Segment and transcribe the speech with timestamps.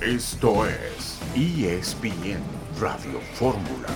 [0.00, 2.40] Esto es ESPN
[2.78, 3.88] Radio Fórmula.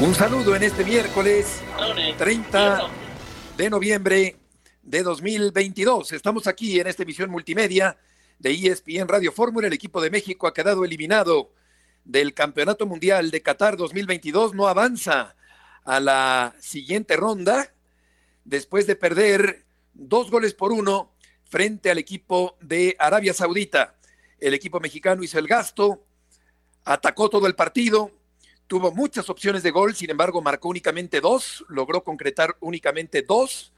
[0.00, 1.60] Un saludo en este miércoles
[2.16, 2.88] 30
[3.58, 4.36] de noviembre
[4.82, 6.12] de 2022.
[6.12, 7.98] Estamos aquí en esta emisión multimedia
[8.38, 9.66] de ESPN Radio Fórmula.
[9.66, 11.52] El equipo de México ha quedado eliminado
[12.06, 14.54] del Campeonato Mundial de Qatar 2022.
[14.54, 15.36] No avanza
[15.84, 17.74] a la siguiente ronda
[18.46, 21.11] después de perder dos goles por uno
[21.52, 23.94] frente al equipo de Arabia Saudita.
[24.40, 26.02] El equipo mexicano hizo el gasto,
[26.82, 28.10] atacó todo el partido,
[28.66, 33.70] tuvo muchas opciones de gol, sin embargo marcó únicamente dos, logró concretar únicamente dos.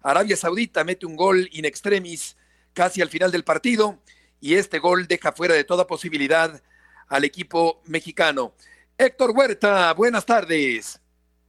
[0.00, 2.34] Arabia Saudita mete un gol in extremis
[2.72, 3.98] casi al final del partido
[4.40, 6.62] y este gol deja fuera de toda posibilidad
[7.08, 8.54] al equipo mexicano.
[8.96, 10.98] Héctor Huerta, buenas tardes.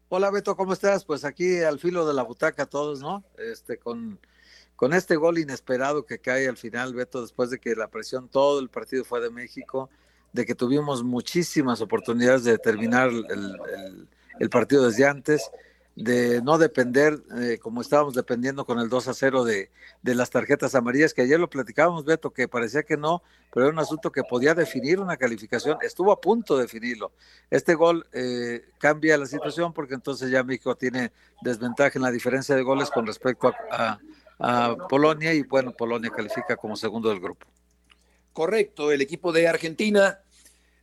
[0.09, 1.05] Hola Beto, ¿cómo estás?
[1.05, 3.23] Pues aquí al filo de la butaca todos, ¿no?
[3.37, 4.19] Este con
[4.79, 8.61] con este gol inesperado que cae al final, Beto, después de que la presión todo
[8.61, 9.89] el partido fue de México,
[10.31, 15.51] de que tuvimos muchísimas oportunidades de terminar el, partido desde antes,
[15.97, 19.69] de no depender eh, como estábamos dependiendo con el 2 a 0 de,
[20.01, 23.21] las tarjetas amarillas, que ayer lo platicábamos, Beto, que parecía que no,
[23.53, 27.11] pero era un asunto que podía definir una calificación, estuvo a punto de definirlo.
[27.49, 32.55] Este gol eh, cambia la situación porque entonces ya México tiene desventaja en la diferencia
[32.55, 33.99] de goles con respecto a a
[34.89, 37.47] Polonia y bueno, Polonia califica como segundo del grupo.
[38.31, 40.19] Correcto, el equipo de Argentina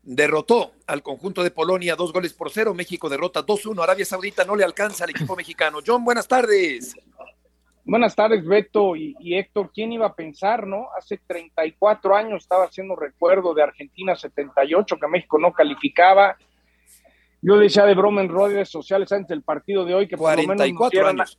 [0.03, 4.57] derrotó al conjunto de Polonia dos goles por cero, México derrota 2-1, Arabia Saudita no
[4.57, 5.79] le alcanza al equipo mexicano.
[5.85, 6.95] John, buenas tardes.
[7.85, 9.71] Buenas tardes, Beto y, y, Héctor.
[9.73, 10.89] ¿Quién iba a pensar, no?
[10.99, 16.37] Hace 34 años estaba haciendo recuerdo de Argentina 78, que México no calificaba.
[17.41, 21.01] Yo decía de broma en redes sociales antes del partido de hoy que por 44
[21.01, 21.39] lo menos años.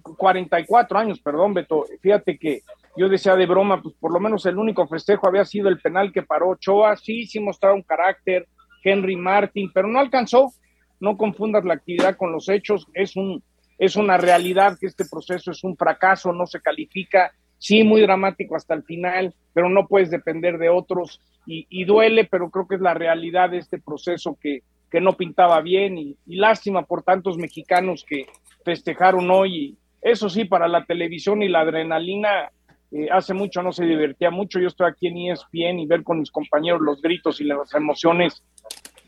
[0.00, 1.86] 44 años, perdón, Beto.
[2.00, 2.62] Fíjate que
[2.96, 6.12] yo decía de broma, pues por lo menos el único festejo había sido el penal
[6.12, 6.96] que paró Ochoa.
[6.96, 8.46] Sí, sí mostraba un carácter,
[8.84, 10.52] Henry Martin, pero no alcanzó.
[11.00, 12.86] No confundas la actividad con los hechos.
[12.94, 13.42] Es, un,
[13.78, 17.32] es una realidad que este proceso es un fracaso, no se califica.
[17.58, 21.20] Sí, muy dramático hasta el final, pero no puedes depender de otros.
[21.46, 25.60] Y, duele, pero creo que es la realidad de este proceso que, que no pintaba
[25.60, 25.98] bien.
[25.98, 28.26] Y, y lástima por tantos mexicanos que
[28.64, 32.50] festejaron hoy eso sí, para la televisión y la adrenalina,
[32.90, 34.58] eh, hace mucho no se divertía mucho.
[34.58, 38.42] Yo estoy aquí en ESPN y ver con mis compañeros los gritos y las emociones,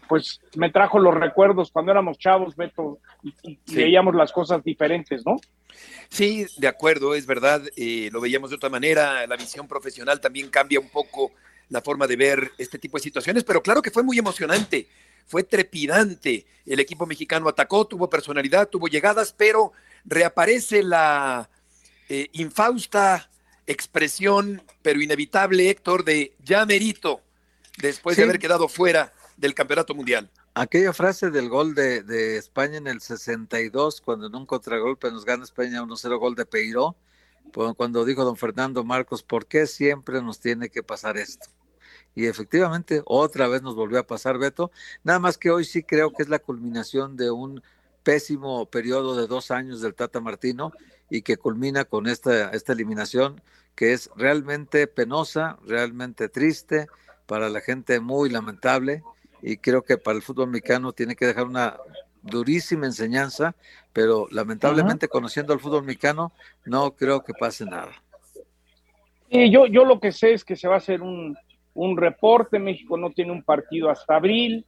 [0.09, 5.37] pues me trajo los recuerdos cuando éramos chavos, Beto, y, veíamos las cosas diferentes, ¿no?
[6.09, 10.49] Sí, de acuerdo, es verdad, eh, lo veíamos de otra manera, la visión profesional también
[10.49, 11.33] cambia un poco
[11.71, 14.87] la forma de ver este tipo de situaciones, pero claro que fue muy emocionante,
[15.27, 16.47] fue trepidante.
[16.67, 19.73] El equipo mexicano atacó, tuvo personalidad, tuvo llegadas, pero
[20.05, 21.49] reaparece la
[22.09, 23.31] eh, infausta
[23.67, 27.21] expresión, pero inevitable, Héctor, de ya merito,
[27.79, 30.31] después de haber quedado fuera del Campeonato Mundial.
[30.55, 35.45] Aquella frase del gol de, España en el 62, cuando en un contragolpe nos gana
[35.45, 36.97] España 1-0 gol de Peiró,
[37.77, 41.49] cuando dijo don Fernando Marcos, ¿por qué siempre nos tiene que pasar esto?
[42.15, 44.71] Y efectivamente, otra vez nos volvió a pasar, Beto.
[45.03, 47.63] Nada más que hoy sí creo que es la culminación de un
[48.05, 50.73] pésimo periodo de dos años del Tata Martino
[51.11, 53.41] y que culmina con esta, esta eliminación
[53.75, 56.87] que es realmente penosa, realmente triste,
[57.27, 59.03] para la gente muy lamentable
[59.43, 61.77] y creo que para el fútbol mexicano tiene que dejar una
[62.23, 63.55] durísima enseñanza,
[63.93, 66.33] pero lamentablemente conociendo al fútbol mexicano
[66.65, 67.93] no creo que pase nada.
[69.29, 71.37] y yo, yo lo que sé es que se va a hacer un,
[71.75, 74.65] un reporte, México no tiene un partido hasta abril,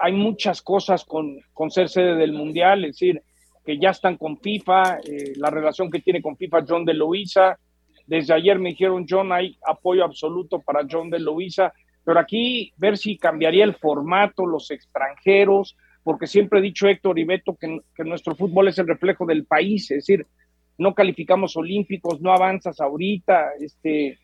[0.00, 3.22] hay muchas cosas con, con ser sede del Mundial, es decir,
[3.64, 7.58] que ya están con FIFA, eh, la relación que tiene con FIFA John de Luisa.
[8.06, 11.72] Desde ayer me dijeron, John, hay apoyo absoluto para John de Luisa,
[12.04, 17.24] pero aquí ver si cambiaría el formato, los extranjeros, porque siempre he dicho Héctor y
[17.24, 20.26] Beto que, que nuestro fútbol es el reflejo del país, es decir,
[20.78, 24.18] no calificamos olímpicos, no avanzas ahorita, este,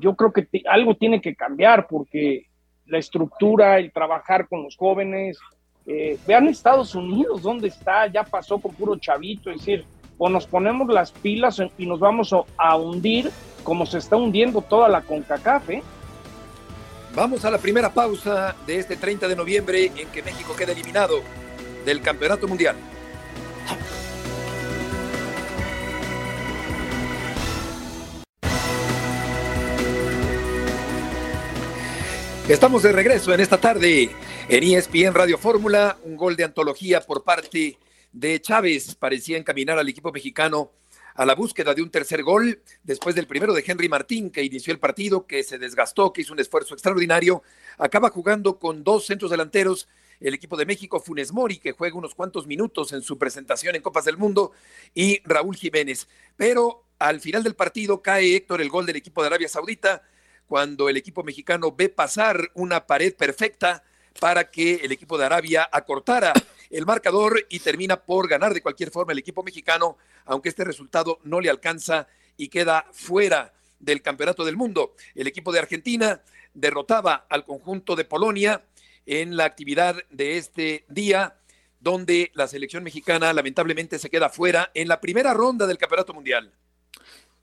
[0.00, 2.46] yo creo que algo tiene que cambiar porque
[2.86, 5.38] la estructura, el trabajar con los jóvenes.
[5.86, 8.06] Eh, vean Estados Unidos, ¿dónde está?
[8.06, 9.84] Ya pasó con puro chavito, es decir,
[10.18, 13.30] o nos ponemos las pilas y nos vamos a, hundir
[13.62, 15.70] como se está hundiendo toda la CONCACAF.
[15.70, 15.82] ¿eh?
[17.14, 21.20] Vamos a la primera pausa de este 30 de noviembre en que México queda eliminado
[21.84, 22.76] del Campeonato Mundial.
[32.48, 34.10] Estamos de regreso en esta tarde
[34.50, 35.96] en ESPN Radio Fórmula.
[36.02, 37.78] Un gol de antología por parte
[38.12, 40.70] de Chávez parecía encaminar al equipo mexicano
[41.14, 44.74] a la búsqueda de un tercer gol después del primero de Henry Martín, que inició
[44.74, 47.42] el partido, que se desgastó, que hizo un esfuerzo extraordinario.
[47.78, 49.88] Acaba jugando con dos centros delanteros
[50.20, 53.80] el equipo de México, Funes Mori, que juega unos cuantos minutos en su presentación en
[53.80, 54.52] Copas del Mundo,
[54.92, 56.08] y Raúl Jiménez.
[56.36, 60.02] Pero al final del partido cae Héctor el gol del equipo de Arabia Saudita,
[60.46, 63.82] cuando el equipo mexicano ve pasar una pared perfecta
[64.20, 66.32] para que el equipo de Arabia acortara
[66.70, 71.18] el marcador y termina por ganar de cualquier forma el equipo mexicano, aunque este resultado
[71.24, 72.06] no le alcanza
[72.36, 74.94] y queda fuera del Campeonato del Mundo.
[75.14, 78.64] El equipo de Argentina derrotaba al conjunto de Polonia
[79.06, 81.36] en la actividad de este día,
[81.80, 86.52] donde la selección mexicana lamentablemente se queda fuera en la primera ronda del Campeonato Mundial.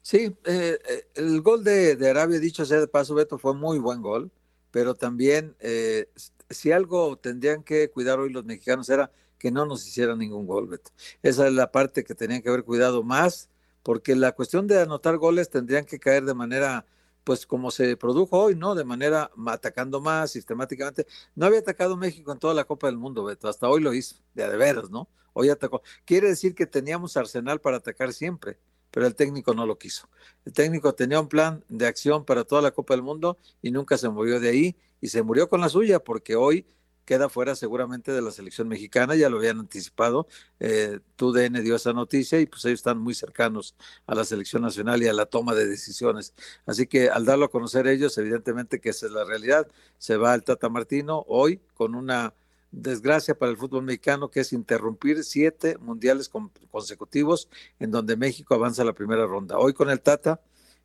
[0.01, 4.01] Sí, eh, eh, el gol de, Arabia, dicho sea de paso, Beto, fue muy buen
[4.01, 4.31] gol,
[4.71, 6.09] pero también eh,
[6.49, 10.67] si algo tendrían que cuidar hoy los mexicanos era que no nos hicieran ningún gol,
[10.67, 10.91] Beto.
[11.21, 13.49] Esa es la parte que tenían que haber cuidado más,
[13.83, 16.85] porque la cuestión de anotar goles tendrían que caer de manera
[17.23, 18.73] pues como se produjo hoy, ¿no?
[18.75, 21.05] De manera atacando más sistemáticamente.
[21.35, 24.15] No había atacado México en toda la Copa del Mundo, Beto, hasta hoy lo hizo,
[24.33, 25.07] de, de veras, ¿no?
[25.33, 25.81] Hoy atacó.
[26.05, 28.59] Quiere decir que teníamos arsenal para atacar siempre,
[28.91, 30.09] pero el técnico no lo quiso.
[30.45, 33.97] El técnico tenía un plan de acción para toda la Copa del Mundo y nunca
[33.97, 36.65] se movió de ahí y se murió con la suya porque hoy
[37.05, 40.27] queda fuera seguramente de la selección mexicana, ya lo habían anticipado,
[40.59, 45.01] eh, TUDN dio esa noticia y pues ellos están muy cercanos a la selección nacional
[45.03, 46.33] y a la toma de decisiones.
[46.65, 49.67] Así que al darlo a conocer ellos, evidentemente que esa es la realidad,
[49.97, 52.33] se va el Tata Martino hoy con una
[52.71, 56.29] desgracia para el fútbol mexicano que es interrumpir siete mundiales
[56.71, 59.57] consecutivos en donde México avanza la primera ronda.
[59.57, 60.41] Hoy con el Tata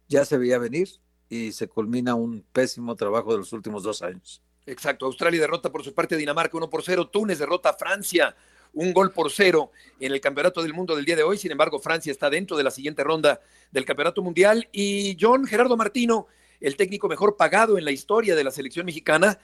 [0.08, 0.88] ya se veía venir
[1.28, 4.42] y se culmina un pésimo trabajo de los últimos dos años.
[4.66, 8.34] Exacto, Australia derrota por su parte a Dinamarca 1 por 0, Túnez derrota a Francia
[8.72, 11.78] un gol por cero en el Campeonato del Mundo del día de hoy, sin embargo
[11.78, 13.40] Francia está dentro de la siguiente ronda
[13.70, 16.26] del Campeonato Mundial y John Gerardo Martino,
[16.60, 19.38] el técnico mejor pagado en la historia de la selección mexicana,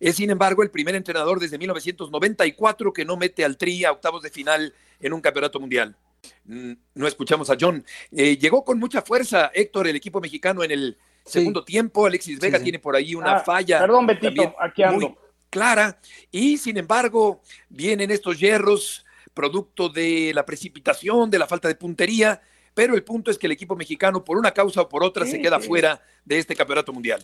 [0.00, 4.22] es sin embargo el primer entrenador desde 1994 que no mete al Tri a octavos
[4.22, 5.96] de final en un Campeonato Mundial.
[6.44, 7.84] Mm, no escuchamos a John.
[8.12, 12.60] Eh, llegó con mucha fuerza Héctor, el equipo mexicano en el Segundo tiempo, Alexis Vega
[12.60, 13.80] tiene por ahí una ah, falla.
[13.80, 15.08] Perdón, Betito, aquí ando.
[15.08, 15.16] Muy
[15.50, 15.98] clara.
[16.30, 19.04] Y sin embargo, vienen estos hierros,
[19.34, 22.40] producto de la precipitación, de la falta de puntería.
[22.74, 25.40] Pero el punto es que el equipo mexicano, por una causa o por otra, se
[25.40, 27.22] queda fuera de este campeonato mundial.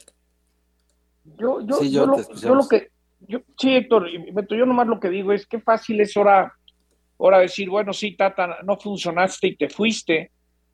[1.24, 2.88] Yo, yo, yo, lo, que.
[3.20, 6.52] Yo, sí, Héctor, yo nomás lo que digo es que fácil es ahora,
[7.18, 10.30] ahora decir, bueno, sí, Tata, no funcionaste y te fuiste,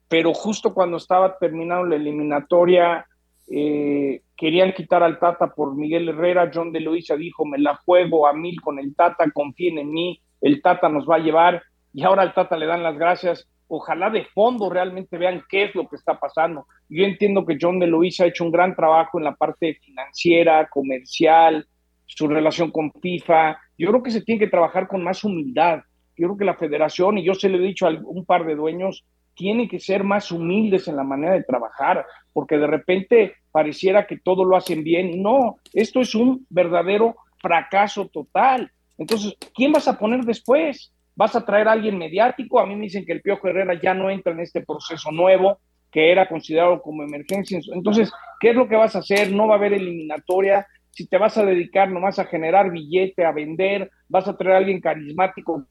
[0.08, 3.06] pero justo cuando estaba terminando la eliminatoria,
[3.50, 8.26] eh, querían quitar al Tata por Miguel Herrera, John de Luisa dijo, me la juego
[8.26, 11.62] a mil con el Tata, confíen en mí, el Tata nos va a llevar,
[11.92, 13.48] y ahora al Tata le dan las gracias.
[13.68, 16.66] Ojalá de fondo realmente vean qué es lo que está pasando.
[16.88, 20.68] Yo entiendo que John de Luisa ha hecho un gran trabajo en la parte financiera,
[20.68, 21.66] comercial,
[22.06, 23.58] su relación con FIFA.
[23.76, 25.80] Yo creo que se tiene que trabajar con más humildad.
[26.16, 28.56] Yo creo que la federación, y yo se lo he dicho a un par de
[28.56, 29.04] dueños,
[29.34, 34.18] tiene que ser más humildes en la manera de trabajar, porque de repente pareciera que
[34.18, 35.22] todo lo hacen bien.
[35.22, 38.72] No, esto es un verdadero fracaso total.
[38.96, 40.92] Entonces, ¿quién vas a poner después?
[41.18, 42.60] ¿Vas a traer a alguien mediático?
[42.60, 45.58] A mí me dicen que el Piojo Herrera ya no entra en este proceso nuevo,
[45.90, 47.58] que era considerado como emergencia.
[47.74, 49.32] Entonces, ¿qué es lo que vas a hacer?
[49.32, 50.64] No va a haber eliminatoria.
[50.90, 54.58] Si te vas a dedicar nomás a generar billete, a vender, vas a traer a
[54.58, 55.66] alguien carismático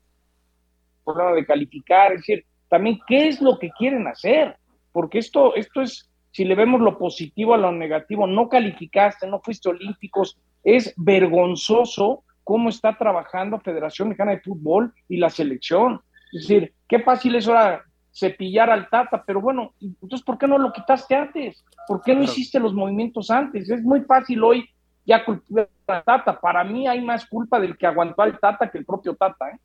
[1.06, 2.12] por de calificar.
[2.12, 4.58] Es decir, también qué es lo que quieren hacer,
[4.92, 9.40] porque esto, esto es, si le vemos lo positivo a lo negativo, no calificaste, no
[9.40, 16.00] fuiste olímpicos, es vergonzoso cómo está trabajando Federación Mexicana de Fútbol y la selección.
[16.32, 20.58] Es decir, qué fácil es ahora cepillar al Tata, pero bueno, entonces, ¿por qué no
[20.58, 21.66] lo quitaste antes?
[21.90, 23.70] ¿Por qué no hiciste los movimientos antes?
[23.70, 24.66] Es muy fácil hoy
[25.06, 26.40] ya culpar al Tata.
[26.40, 29.60] Para mí hay más culpa del que aguantó al Tata que el propio Tata, ¿eh?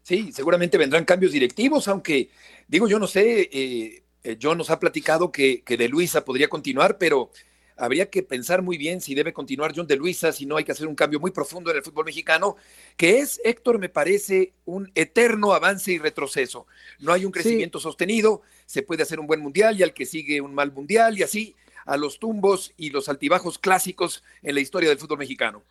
[0.00, 2.30] Sí, seguramente vendrán cambios directivos, aunque
[2.68, 6.46] digo, yo no sé, eh, eh, John nos ha platicado que, que, de Luisa podría
[6.46, 7.30] continuar, pero
[7.76, 10.72] habría que pensar muy bien si debe continuar John de Luisa, si no hay que
[10.72, 12.56] hacer un cambio muy profundo en el fútbol mexicano,
[12.96, 16.66] que es, Héctor, me parece un eterno avance y retroceso.
[17.00, 20.40] No hay un crecimiento sostenido, se puede hacer un buen mundial y al que sigue
[20.40, 21.54] un mal mundial y así
[21.86, 25.62] a los tumbos y los altibajos clásicos en la historia del fútbol mexicano.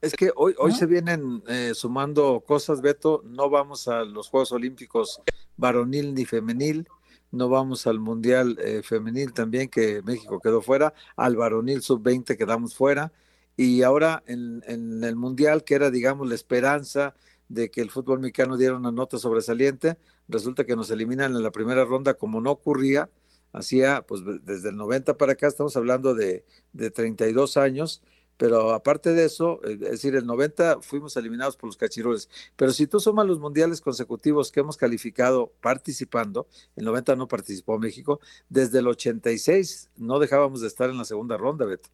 [0.00, 3.22] Es que hoy, hoy se vienen eh, sumando cosas, Beto.
[3.24, 5.20] No vamos a los Juegos Olímpicos
[5.56, 6.86] varonil ni femenil.
[7.30, 10.94] No vamos al Mundial eh, Femenil también, que México quedó fuera.
[11.16, 13.12] Al varonil sub-20 quedamos fuera.
[13.56, 17.14] Y ahora en, en, el Mundial, que era, digamos, la esperanza
[17.48, 19.96] de que el fútbol mexicano diera una nota sobresaliente.
[20.28, 23.10] Resulta que nos eliminan en la primera ronda como no ocurría.
[23.52, 28.02] Hacía, pues desde el 90 para acá, estamos hablando de, de 32 años,
[28.36, 32.28] pero aparte de eso, eh, es decir, el 90 fuimos eliminados por los cachirules.
[32.56, 37.78] Pero si tú sumas los mundiales consecutivos que hemos calificado participando, el 90 no participó
[37.78, 41.88] México, desde el 86 no dejábamos de estar en la segunda ronda, Beto.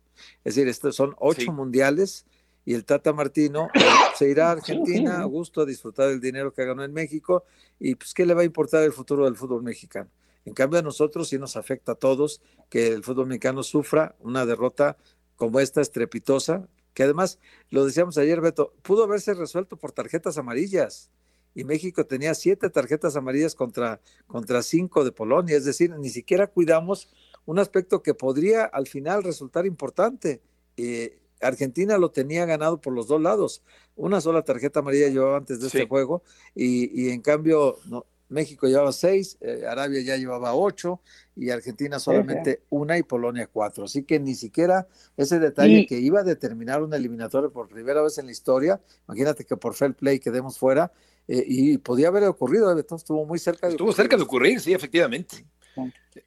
[0.45, 2.27] Es decir, estos son ocho mundiales
[2.65, 3.81] y el Tata Martino eh,
[4.17, 7.45] se irá a Argentina a gusto a disfrutar del dinero que ganó en México
[7.79, 10.11] y pues qué le va a importar el futuro del fútbol mexicano.
[10.45, 14.45] En cambio a nosotros sí nos afecta a todos que el fútbol mexicano sufra una
[14.45, 14.97] derrota
[15.43, 21.11] como esta estrepitosa, que además, lo decíamos ayer, Beto, pudo haberse resuelto por tarjetas amarillas.
[21.53, 25.57] Y México tenía siete tarjetas amarillas contra, contra cinco de Polonia.
[25.57, 27.09] Es decir, ni siquiera cuidamos
[27.45, 30.41] un aspecto que podría al final resultar importante.
[30.77, 33.65] Eh, Argentina lo tenía ganado por los dos lados.
[33.97, 36.23] Una sola tarjeta amarilla llevaba antes de este juego
[36.55, 41.01] y, y, en cambio no, México llevaba seis, eh, Arabia ya llevaba ocho
[41.37, 43.85] y Argentina solamente una y Polonia cuatro.
[43.85, 48.19] Así que ni siquiera ese detalle que iba a determinar una eliminatoria por primera vez
[48.19, 50.93] en la historia, imagínate que por fair play quedemos fuera
[51.29, 55.45] eh, y podía haber ocurrido, estuvo muy cerca de Estuvo cerca de ocurrir, sí, efectivamente.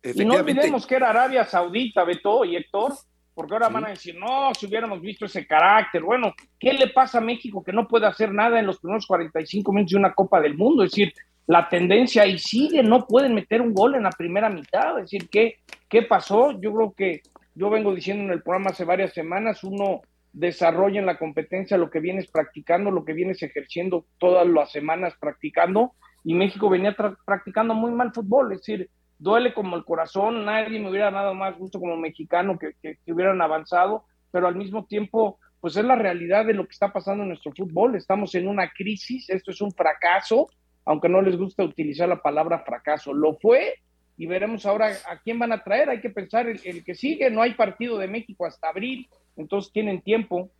[0.03, 2.93] Y no olvidemos que era Arabia Saudita, Beto y Héctor,
[3.33, 7.17] porque ahora van a decir, no, si hubiéramos visto ese carácter, bueno, ¿qué le pasa
[7.17, 10.39] a México que no puede hacer nada en los primeros 45 minutos de una Copa
[10.39, 10.83] del Mundo?
[10.83, 11.13] Es decir,
[11.47, 15.29] la tendencia ahí sigue, no pueden meter un gol en la primera mitad, es decir,
[15.29, 15.57] ¿qué,
[15.89, 16.59] qué pasó?
[16.59, 17.21] Yo creo que
[17.53, 20.01] yo vengo diciendo en el programa hace varias semanas, uno
[20.33, 25.13] desarrolla en la competencia lo que vienes practicando, lo que vienes ejerciendo todas las semanas
[25.19, 30.79] practicando, y México venía practicando muy mal fútbol, es decir, duele como el corazón, nadie
[30.79, 35.39] me hubiera dado más gusto como mexicano que, que hubieran avanzado, pero al mismo tiempo,
[35.61, 38.69] pues es la realidad de lo que está pasando en nuestro fútbol, estamos en una
[38.71, 40.49] crisis, esto es un fracaso,
[40.85, 43.13] aunque no les gusta utilizar la palabra fracaso.
[43.13, 43.75] Lo fue
[44.17, 45.89] y veremos ahora a quién van a traer.
[45.89, 47.29] Hay que pensar el, el que sigue.
[47.29, 50.51] No hay partido de México hasta abril, entonces tienen tiempo.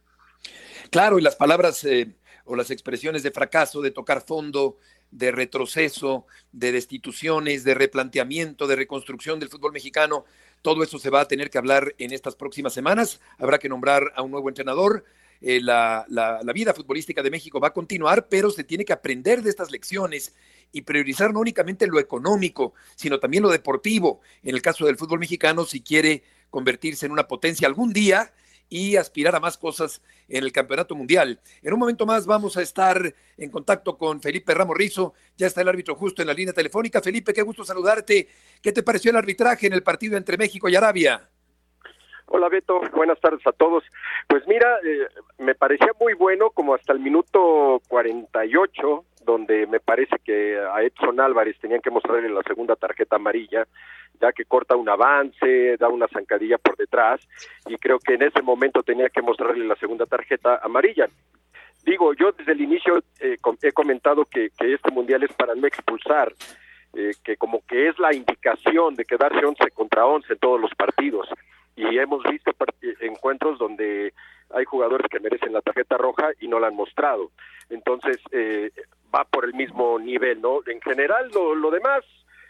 [0.89, 2.15] Claro, y las palabras eh,
[2.45, 4.77] o las expresiones de fracaso, de tocar fondo,
[5.11, 10.25] de retroceso, de destituciones, de replanteamiento, de reconstrucción del fútbol mexicano,
[10.61, 13.21] todo eso se va a tener que hablar en estas próximas semanas.
[13.37, 15.05] Habrá que nombrar a un nuevo entrenador.
[15.41, 16.05] Eh, la,
[16.53, 20.33] vida futbolística de México va a continuar, pero se tiene que aprender de estas lecciones
[20.71, 24.21] y priorizar no únicamente lo económico, sino también lo deportivo.
[24.43, 28.31] En el caso del fútbol mexicano, si quiere convertirse en una potencia algún día
[28.69, 31.39] y aspirar a más cosas en el Campeonato Mundial.
[31.61, 35.13] En un momento más vamos a estar en contacto con Felipe Ramos Rizo.
[35.37, 37.01] Ya está el árbitro justo en la línea telefónica.
[37.01, 38.27] Felipe, qué gusto saludarte.
[38.61, 41.29] ¿Qué te pareció el arbitraje en el partido entre México y Arabia?
[42.27, 43.83] Hola Beto, buenas tardes a todos.
[44.27, 50.17] Pues mira, eh, me parecía muy bueno como hasta el minuto 48, donde me parece
[50.23, 53.67] que a Edson Álvarez tenían que mostrarle la segunda tarjeta amarilla,
[54.19, 57.21] ya que corta un avance, da una zancadilla por detrás,
[57.67, 61.07] y creo que en ese momento tenía que mostrarle la segunda tarjeta amarilla.
[61.83, 66.33] Digo, yo desde el inicio eh, he comentado que, este mundial es para no expulsar,
[66.95, 70.73] eh, que como que es la indicación de quedarse 11 contra 11 en todos los
[70.73, 71.29] partidos
[71.75, 72.51] y hemos visto
[73.01, 74.13] encuentros donde
[74.51, 77.31] hay jugadores que merecen la tarjeta roja y no la han mostrado.
[77.69, 78.71] Entonces, eh,
[79.13, 80.59] va por el mismo nivel, ¿no?
[80.67, 82.03] En general, lo, lo demás,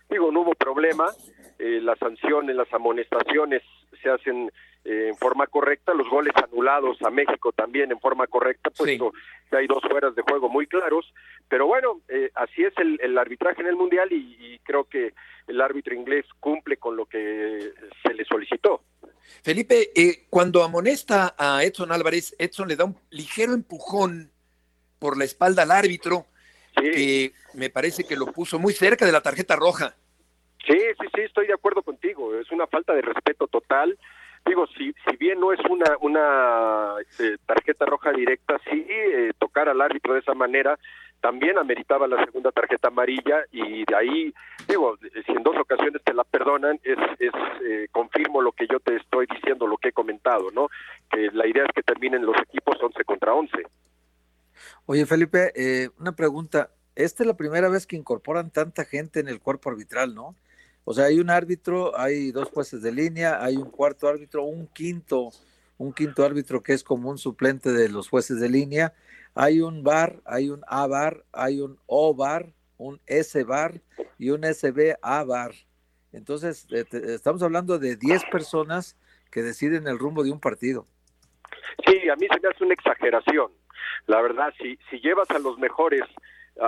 [0.09, 1.07] digo, no hubo problema,
[1.57, 3.63] eh, las sanciones, las amonestaciones
[4.01, 4.51] se hacen
[4.85, 9.11] eh, en forma correcta, los goles anulados a México también en forma correcta, puesto
[9.49, 11.11] que hay dos fueras de juego muy claros,
[11.49, 15.13] pero bueno, eh, así es el, el, arbitraje en el Mundial y, y creo que
[15.47, 17.73] el árbitro inglés cumple con lo que
[18.03, 18.81] se le solicitó.
[19.43, 24.31] Felipe, eh, cuando amonesta a Edson Álvarez, Edson le da un ligero empujón
[24.99, 26.25] por la espalda al árbitro,
[26.75, 29.95] que me parece que lo puso muy cerca de la tarjeta roja.
[30.65, 32.37] Sí, sí, sí, estoy de acuerdo contigo.
[32.39, 33.97] Es una falta de respeto total.
[34.45, 39.69] Digo, si, si bien no es una, una eh, tarjeta roja directa, sí eh, tocar
[39.69, 40.77] al árbitro de esa manera
[41.25, 44.33] también ameritaba la segunda tarjeta amarilla y de ahí,
[44.67, 47.31] digo, si en dos ocasiones te la perdonan, es, es
[47.63, 50.69] eh, confirmo lo que yo te estoy diciendo, lo que he comentado, ¿no?
[51.09, 53.51] Que la idea es que terminen los equipos 11 contra 11.
[54.85, 56.69] Oye, Felipe, eh, una pregunta.
[56.95, 60.35] Esta es la primera vez que incorporan tanta gente en el cuerpo arbitral, ¿no?
[60.85, 64.67] O sea, hay un árbitro, hay dos jueces de línea, hay un cuarto árbitro, un
[64.67, 65.31] quinto,
[65.77, 68.93] un quinto árbitro que es como un suplente de los jueces de línea
[69.35, 73.81] hay un bar, hay un A bar, hay un O bar, un S bar
[74.17, 75.51] y un SB A bar.
[76.13, 78.97] Entonces, estamos hablando de 10 personas
[79.29, 80.87] que deciden el rumbo de un partido.
[81.85, 83.51] Sí, a mí se me hace una exageración.
[84.07, 86.03] La verdad, si, si llevas a los mejores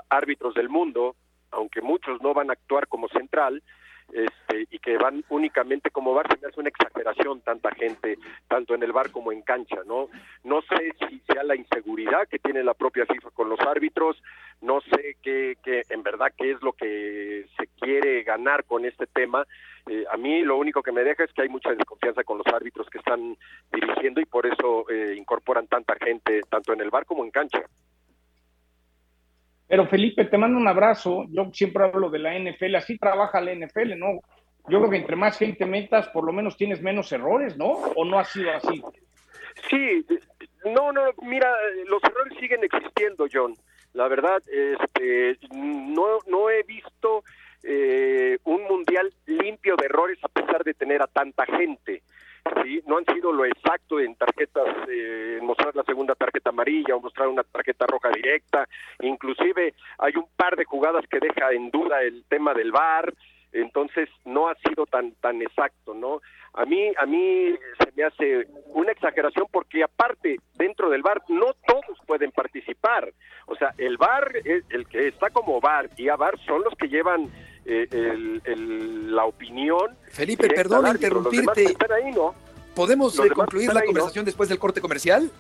[0.10, 1.16] árbitros del mundo,
[1.52, 3.64] aunque muchos no van a actuar como central,
[4.12, 8.76] este, y que van únicamente como bar, se me hace una exageración tanta gente, tanto
[8.76, 10.10] en el bar como en cancha, ¿no?
[10.44, 14.22] No sé si sea la inseguridad que tiene la propia FIFA con los árbitros,
[14.62, 15.58] no sé qué,
[15.90, 19.46] en verdad qué es lo que se quiere ganar con este tema.
[19.88, 22.48] Eh, a mí lo único que me deja es que hay mucha desconfianza con los
[22.48, 23.38] árbitros que están
[23.72, 27.64] dirigiendo y por eso eh, incorporan tanta gente, tanto en el bar como en cancha.
[29.68, 31.26] Pero Felipe, te mando un abrazo.
[31.30, 34.22] Yo siempre hablo de la NFL, así trabaja la NFL, ¿no?
[34.70, 37.68] Yo creo que entre más gente metas, por lo menos tienes menos errores, ¿no?
[37.68, 38.82] ¿O no ha sido así?
[39.70, 40.06] Sí,
[40.66, 41.50] no, no, mira,
[41.88, 43.54] los errores siguen existiendo, John.
[43.94, 47.24] La verdad, este, no, no he visto
[47.64, 52.04] eh, un mundial limpio de errores a pesar de tener a tanta gente.
[52.64, 52.82] ¿Sí?
[52.86, 57.28] no han sido lo exacto en tarjetas, eh, mostrar la segunda tarjeta amarilla o mostrar
[57.28, 58.68] una tarjeta roja directa,
[59.02, 63.14] inclusive hay un par de jugadas que deja en duda el tema del VAR,
[63.52, 66.22] entonces no ha sido tan tan exacto, ¿no?
[66.58, 71.54] A mí a mí se me hace una exageración porque aparte dentro del VAR no
[71.66, 73.14] todos pueden participar,
[73.46, 76.88] o sea, el VAR el que está como VAR y a VAR son los que
[76.88, 77.32] llevan
[77.64, 78.42] eh,
[79.08, 79.96] la opinión.
[80.12, 81.76] Felipe, perdón interrumpirte.
[82.74, 85.32] ¿Podemos eh, concluir la conversación después del corte comercial?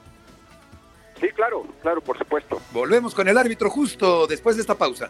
[1.19, 2.61] Sí, claro, claro, por supuesto.
[2.71, 5.09] Volvemos con el árbitro justo después de esta pausa.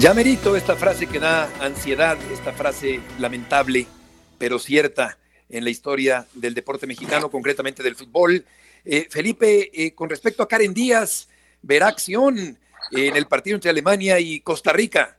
[0.00, 3.84] Ya merito esta frase que da ansiedad, esta frase lamentable,
[4.38, 5.18] pero cierta
[5.50, 8.42] en la historia del deporte mexicano, concretamente del fútbol.
[8.86, 11.28] Eh, Felipe, eh, con respecto a Karen Díaz,
[11.60, 12.38] verá acción
[12.92, 15.18] en el partido entre Alemania y Costa Rica.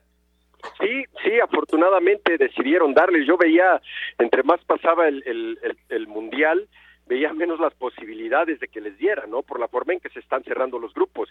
[0.79, 3.23] Sí, sí, afortunadamente decidieron darle.
[3.23, 3.79] Yo veía,
[4.17, 5.59] entre más pasaba el, el,
[5.89, 6.67] el, Mundial,
[7.05, 9.43] veía menos las posibilidades de que les diera, ¿no?
[9.43, 11.29] Por la forma en que se están cerrando los grupos.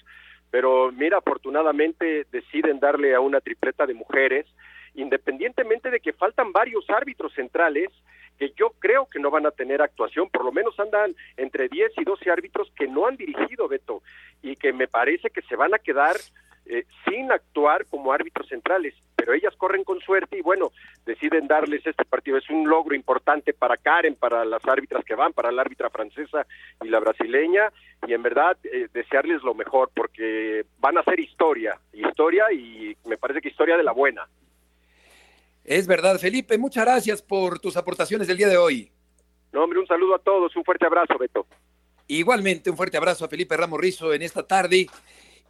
[0.51, 4.47] Pero mira, afortunadamente deciden darle a una tripleta de mujeres,
[4.95, 7.91] independientemente de que faltan varios árbitros centrales
[8.39, 11.93] que yo creo que no van a tener actuación, por lo menos andan entre 10
[11.99, 14.03] y 12 árbitros que no han dirigido, Beto,
[14.43, 16.17] y que me parece que se van a quedar
[16.73, 20.71] eh, sin actuar como árbitros centrales, pero ellas corren con suerte y bueno,
[21.05, 22.39] deciden darles este partido.
[22.39, 26.47] Es un logro importante para Karen, para las árbitras que van, para la árbitra francesa
[26.81, 27.73] y la brasileña,
[28.07, 33.17] y en verdad eh, desearles lo mejor, porque van a hacer historia, historia y me
[33.17, 34.29] parece que historia de la buena.
[35.65, 38.93] Es verdad, Felipe, muchas gracias por tus aportaciones del día de hoy.
[39.53, 41.49] No, hombre, un saludo a todos, un fuerte abrazo, Beto.
[42.07, 44.87] Igualmente, un fuerte abrazo a Felipe Ramos Rizo en esta tarde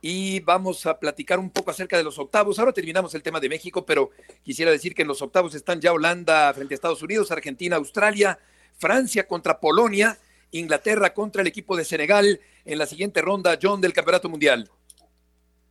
[0.02, 2.58] y vamos a platicar un poco acerca de los octavos.
[2.58, 4.10] Ahora terminamos el tema de México, pero
[4.42, 8.38] quisiera decir que en los octavos están ya Holanda frente a Estados Unidos, Argentina, Australia,
[8.78, 10.18] Francia contra Polonia,
[10.52, 14.68] Inglaterra contra el equipo de Senegal en la siguiente ronda, John, del Campeonato Mundial.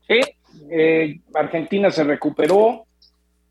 [0.08, 0.20] Sí,
[0.72, 2.86] eh, Argentina se recuperó,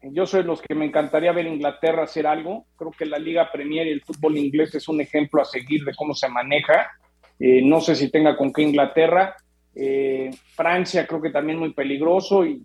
[0.03, 2.67] yo soy los que me encantaría ver Inglaterra hacer algo.
[2.77, 5.95] Creo que la Liga Premier y el fútbol inglés es un ejemplo a seguir de
[5.95, 6.93] cómo se maneja.
[7.41, 9.37] Eh, no sé si tenga con qué Inglaterra.
[9.75, 12.45] Eh, Francia creo que también muy peligroso.
[12.45, 12.63] Y,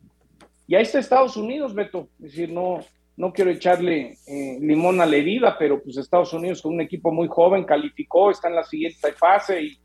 [0.68, 2.10] y ahí está Estados Unidos, Beto.
[2.20, 2.80] Es decir, no,
[3.18, 7.12] no quiero echarle eh, limón a la herida, pero pues Estados Unidos con un equipo
[7.12, 9.78] muy joven calificó, está en la siguiente fase y,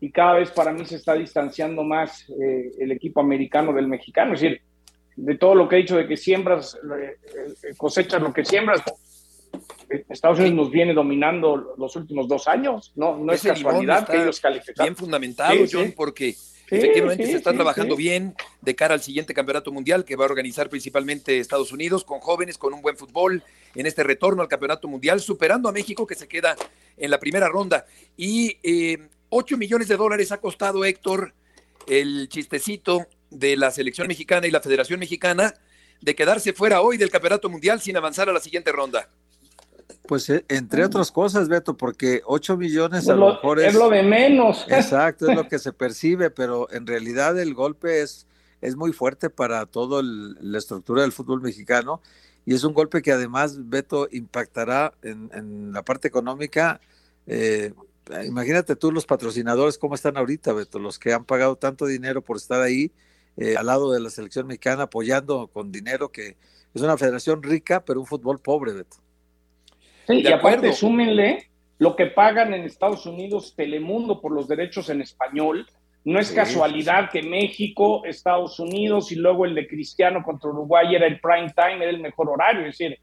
[0.00, 4.34] y cada vez para mí se está distanciando más el equipo americano del mexicano.
[4.34, 4.62] Es decir,
[5.16, 7.16] de todo lo que he dicho de que siembras, eh,
[7.62, 8.82] eh, cosechas lo que siembras.
[10.08, 14.40] Estados Unidos nos viene dominando los últimos dos años, no, no es casualidad que ellos
[14.40, 14.86] califican.
[14.86, 16.34] Bien fundamentado, John, porque
[16.76, 20.68] efectivamente se está trabajando bien de cara al siguiente campeonato mundial que va a organizar
[20.68, 23.42] principalmente Estados Unidos con jóvenes, con un buen fútbol
[23.74, 26.56] en este retorno al campeonato mundial, superando a México que se queda
[26.96, 27.86] en la primera ronda.
[28.16, 31.34] Y eh, 8 millones de dólares ha costado Héctor
[31.86, 35.54] el chistecito de la selección mexicana y la Federación Mexicana
[36.00, 39.08] de quedarse fuera hoy del Campeonato Mundial sin avanzar a la siguiente ronda?
[40.06, 44.02] Pues eh, entre otras cosas, Beto, porque 8 millones a lo, mejor es, lo de
[44.02, 44.66] menos.
[44.68, 48.26] Exacto, es lo que se percibe, pero en realidad el golpe es,
[48.60, 52.00] es muy fuerte para toda la estructura del fútbol mexicano
[52.44, 56.80] y es un golpe que además, Beto, impactará en, la parte económica.
[57.26, 57.72] Eh,
[58.26, 62.36] imagínate tú los patrocinadores, cómo están ahorita, Beto, los que han pagado tanto dinero por
[62.36, 62.90] estar ahí
[63.36, 66.36] eh, al lado de la selección mexicana, apoyando con dinero que
[66.74, 68.96] es una federación rica, pero un fútbol pobre, Beto.
[70.06, 71.46] Sí, y aparte súmenle
[71.78, 75.66] lo que pagan en Estados Unidos Telemundo por los derechos en español.
[76.04, 81.06] No es casualidad que México, Estados Unidos y luego el de Cristiano contra Uruguay era
[81.06, 82.66] el prime time, era el mejor horario.
[82.66, 82.98] Es decir,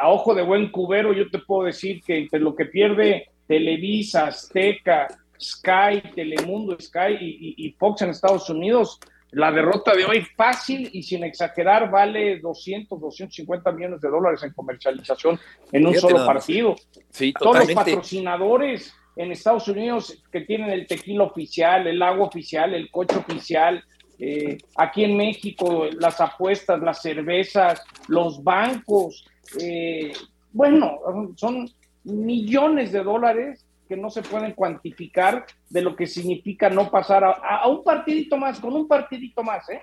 [0.00, 4.26] a ojo de buen cubero, yo te puedo decir que entre lo que pierde Televisa,
[4.26, 5.06] Azteca,
[5.40, 8.98] Sky, Telemundo, Sky y, Fox en Estados Unidos,
[9.36, 14.54] la derrota de hoy fácil y sin exagerar vale 200, 250 millones de dólares en
[14.54, 15.38] comercialización
[15.72, 16.74] en un solo partido.
[17.10, 22.72] Sí, Todos los patrocinadores en Estados Unidos que tienen el tequila oficial, el agua oficial,
[22.72, 23.84] el coche oficial,
[24.18, 29.28] eh, aquí en México las apuestas, las cervezas, los bancos,
[29.60, 30.12] eh,
[30.50, 30.98] bueno,
[31.36, 31.68] son
[32.04, 37.66] millones de dólares que no se pueden cuantificar de lo que significa no pasar a,
[37.68, 39.68] un partidito más, con un partidito más.
[39.68, 39.80] ¿eh?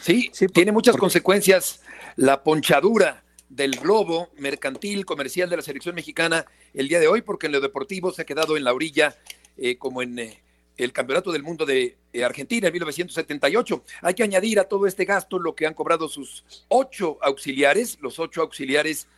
[0.00, 1.82] Sí, sí tiene muchas consecuencias
[2.16, 7.46] la ponchadura del globo mercantil comercial de la selección mexicana el día de hoy, porque
[7.46, 9.16] en lo deportivo se ha quedado en la orilla,
[9.56, 10.42] eh, como en eh,
[10.76, 13.84] el Campeonato del Mundo de eh, Argentina en 1978.
[14.02, 18.18] Hay que añadir a todo este gasto lo que han cobrado sus ocho auxiliares, los
[18.18, 19.08] ocho auxiliares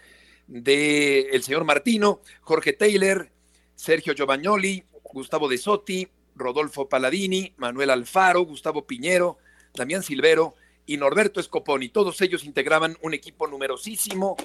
[0.47, 3.31] del señor Martino, Jorge Taylor,
[3.79, 9.39] Sergio Giovagnoli, Gustavo De Sotti, Rodolfo Paladini, Manuel Alfaro, Gustavo Piñero,
[9.73, 11.89] Damián Silvero y Norberto Scoponi.
[11.89, 14.37] Todos ellos integraban un equipo numerosísimo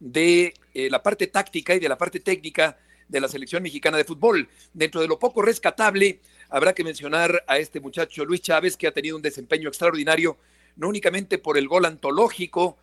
[0.00, 4.02] de eh, la parte táctica y de la parte técnica de la selección mexicana de
[4.02, 4.48] fútbol.
[4.74, 8.92] Dentro de lo poco rescatable, habrá que mencionar a este muchacho Luis Chávez, que ha
[8.92, 10.36] tenido un desempeño extraordinario,
[10.74, 12.76] no únicamente por el gol antológico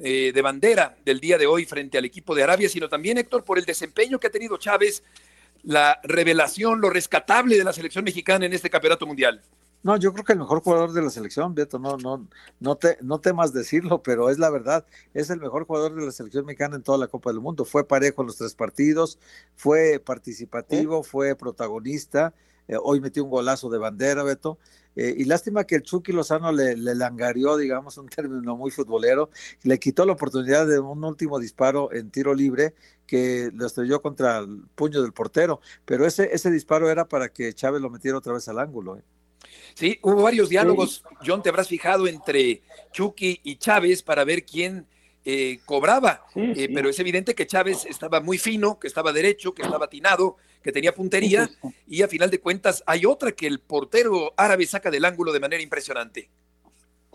[0.00, 3.44] eh, de bandera del día de hoy frente al equipo de Arabia, sino también, Héctor,
[3.44, 5.04] por el desempeño que ha tenido Chávez,
[5.62, 9.42] la revelación, lo rescatable de la selección mexicana en este campeonato mundial.
[9.82, 12.28] No, yo creo que el mejor jugador de la selección, Beto, no, no,
[12.60, 16.12] no te, no temas decirlo, pero es la verdad, es el mejor jugador de la
[16.12, 17.64] selección mexicana en toda la Copa del Mundo.
[17.64, 19.18] Fue parejo en los tres partidos,
[19.56, 22.32] fue participativo, fue protagonista.
[22.68, 24.58] Eh, hoy metió un golazo de bandera, Beto.
[24.94, 29.30] Eh, y lástima que el Chucky Lozano le, le, langarió, digamos, un término muy futbolero,
[29.62, 32.74] le quitó la oportunidad de un último disparo en tiro libre
[33.06, 35.60] que lo estrelló contra el puño del portero.
[35.84, 38.98] Pero ese, ese disparo era para que Chávez lo metiera otra vez al ángulo.
[38.98, 39.02] ¿eh?
[39.74, 44.86] Sí, hubo varios diálogos, John, te habrás fijado entre Chucky y Chávez para ver quién
[45.24, 49.62] eh, cobraba, eh, pero es evidente que Chávez estaba muy fino, que estaba derecho, que
[49.62, 51.48] estaba atinado, que tenía puntería,
[51.86, 55.40] y a final de cuentas hay otra que el portero árabe saca del ángulo de
[55.40, 56.28] manera impresionante.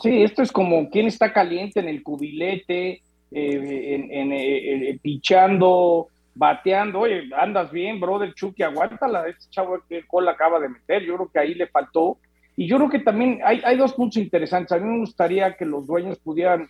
[0.01, 7.29] Sí, esto es como quién está caliente en el cubilete, eh, en, pichando, bateando, oye,
[7.36, 11.31] andas bien, brother Chucky, aguántala, este chavo que el gol acaba de meter, yo creo
[11.31, 12.19] que ahí le faltó
[12.55, 14.71] y yo creo que también hay, hay dos puntos interesantes.
[14.71, 16.67] A mí me gustaría que los dueños pudieran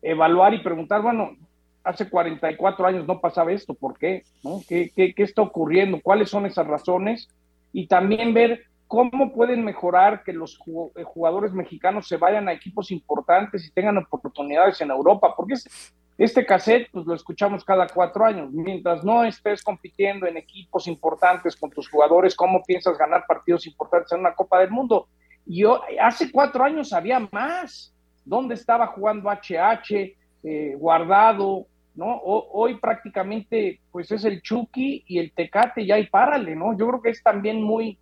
[0.00, 1.36] evaluar y preguntar, bueno,
[1.84, 4.24] hace 44 años no pasaba esto, ¿por qué?
[4.68, 6.00] ¿Qué, está ocurriendo?
[6.02, 7.28] ¿Cuáles son esas razones?
[7.72, 10.58] Y también ver cómo pueden mejorar que los
[10.96, 15.94] eh, jugadores mexicanos se vayan a equipos importantes y tengan oportunidades en Europa, porque es,
[16.20, 18.52] este cassette, pues lo escuchamos cada cuatro años.
[18.52, 24.12] Mientras no estés compitiendo en equipos importantes con tus jugadores, ¿cómo piensas ganar partidos importantes
[24.12, 25.08] en una Copa del Mundo?
[25.46, 27.94] Yo, hace cuatro años había más.
[28.22, 31.66] ¿Dónde estaba jugando HH, eh, guardado?
[31.94, 32.20] ¿No?
[32.22, 36.76] hoy prácticamente, pues es el Chucky y el Tecate, ya hay párale, ¿no?
[36.76, 37.98] Yo creo que es también muy.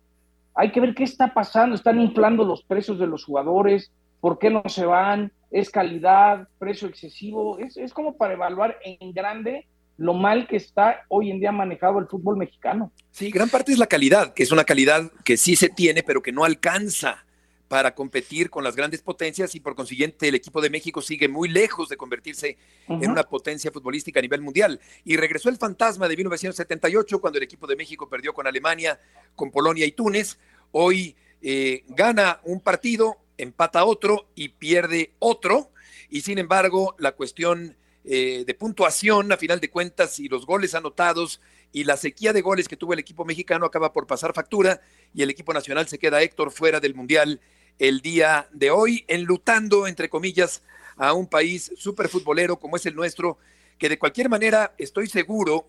[0.55, 1.75] Hay que ver qué está pasando.
[1.75, 3.91] Están inflando los precios de los jugadores.
[4.19, 5.31] ¿Por qué no se van?
[5.51, 11.01] es calidad, precio excesivo, es, es como para evaluar en grande lo mal que está
[11.09, 12.91] hoy en día manejado el fútbol mexicano.
[13.11, 16.21] Sí, gran parte es la calidad, que es una calidad que sí se tiene, pero
[16.21, 17.25] que no alcanza
[17.69, 21.47] para competir con las grandes potencias y por consiguiente el equipo de México sigue muy
[21.47, 24.81] lejos de convertirse en una potencia futbolística a nivel mundial.
[25.05, 28.99] Y regresó el fantasma de 1978 cuando el equipo de México perdió con Alemania,
[29.35, 30.39] con Polonia y Túnez.
[30.71, 35.69] Hoy eh, gana un partido, empata otro y pierde otro.
[36.09, 40.73] Y sin embargo, la cuestión eh, de puntuación, a final de cuentas, y los goles
[40.73, 41.39] anotados
[41.71, 44.81] y la sequía de goles que tuvo el equipo mexicano acaba por pasar factura
[45.13, 47.39] y el equipo nacional se queda Héctor fuera del Mundial
[47.79, 50.61] el día de hoy, enlutando, entre comillas,
[50.97, 53.37] a un país súper futbolero como es el nuestro,
[53.77, 55.65] que de cualquier manera estoy seguro,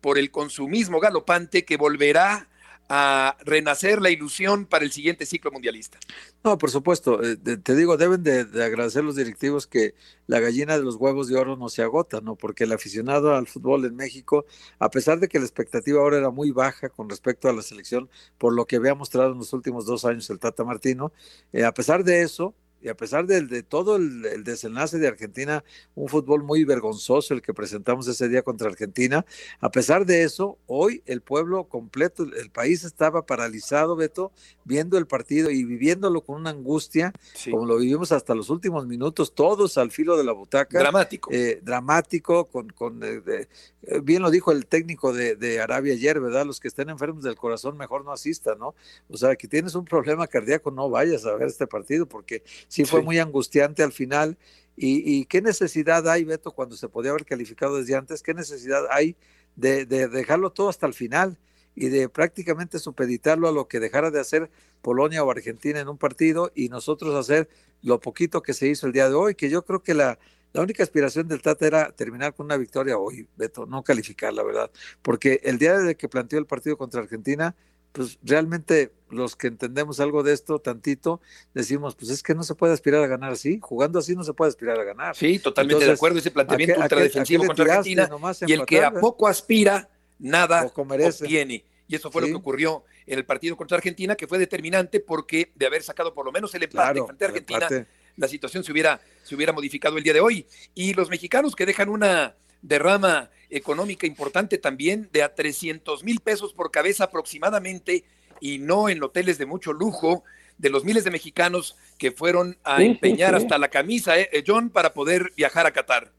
[0.00, 2.48] por el consumismo galopante, que volverá
[2.88, 5.98] a renacer la ilusión para el siguiente ciclo mundialista.
[6.42, 7.22] No, por supuesto.
[7.22, 9.94] Eh, te digo, deben de, agradecer los directivos que
[10.26, 12.36] la gallina de los huevos de oro no se agota, ¿no?
[12.36, 14.44] Porque el aficionado al fútbol en México,
[14.78, 18.10] a pesar de que la expectativa ahora era muy baja con respecto a la selección,
[18.38, 21.12] por lo que había mostrado en los últimos dos años el Tata Martino,
[21.52, 26.08] eh, a pesar de eso, y a pesar de, todo el, desenlace de Argentina, un
[26.08, 29.24] fútbol muy vergonzoso el que presentamos ese día contra Argentina,
[29.58, 34.32] a pesar de eso, hoy el pueblo completo, el país estaba paralizado, Beto,
[34.64, 37.14] viendo el partido y viviéndolo con una angustia,
[37.50, 40.78] como lo vivimos hasta los últimos minutos, todos al filo de la butaca.
[40.78, 41.30] Dramático.
[41.32, 43.48] Eh, dramático, con, con eh,
[43.86, 46.44] eh, bien lo dijo el técnico de, de, Arabia ayer, ¿verdad?
[46.44, 48.74] Los que estén enfermos del corazón, mejor no asistan, ¿no?
[49.08, 52.42] O sea, que tienes un problema cardíaco, no vayas a ver este partido, porque
[52.74, 54.36] sí fue muy angustiante al final.
[54.76, 59.14] Y, qué necesidad hay, Beto, cuando se podía haber calificado desde antes, qué necesidad hay
[59.54, 61.38] de, dejarlo todo hasta el final
[61.76, 64.50] y de prácticamente supeditarlo a lo que dejara de hacer
[64.82, 67.48] Polonia o Argentina en un partido y nosotros hacer
[67.82, 70.18] lo poquito que se hizo el día de hoy, que yo creo que la,
[70.52, 74.42] la única aspiración del Tata era terminar con una victoria hoy, Beto, no calificar, la
[74.42, 77.54] verdad, porque el día de que planteó el partido contra Argentina,
[77.94, 81.20] pues realmente los que entendemos algo de esto tantito,
[81.54, 84.34] decimos, pues es que no se puede aspirar a ganar así, jugando así no se
[84.34, 85.14] puede aspirar a ganar.
[85.14, 88.10] Sí, totalmente de acuerdo, ese planteamiento ultradefensivo contra Argentina,
[88.46, 91.64] y el que a poco aspira, nada obtiene.
[91.86, 95.52] Y eso fue lo que ocurrió en el partido contra Argentina, que fue determinante porque
[95.54, 99.00] de haber sacado por lo menos el empate frente a Argentina, la situación se hubiera,
[99.22, 100.46] se hubiera modificado el día de hoy.
[100.74, 106.52] Y los mexicanos que dejan una derrama económica importante también de a 300 mil pesos
[106.52, 108.04] por cabeza aproximadamente
[108.40, 110.24] y no en hoteles de mucho lujo
[110.58, 114.92] de los miles de mexicanos que fueron a empeñar hasta la camisa, ¿eh, John, para
[114.92, 116.10] poder viajar a Qatar.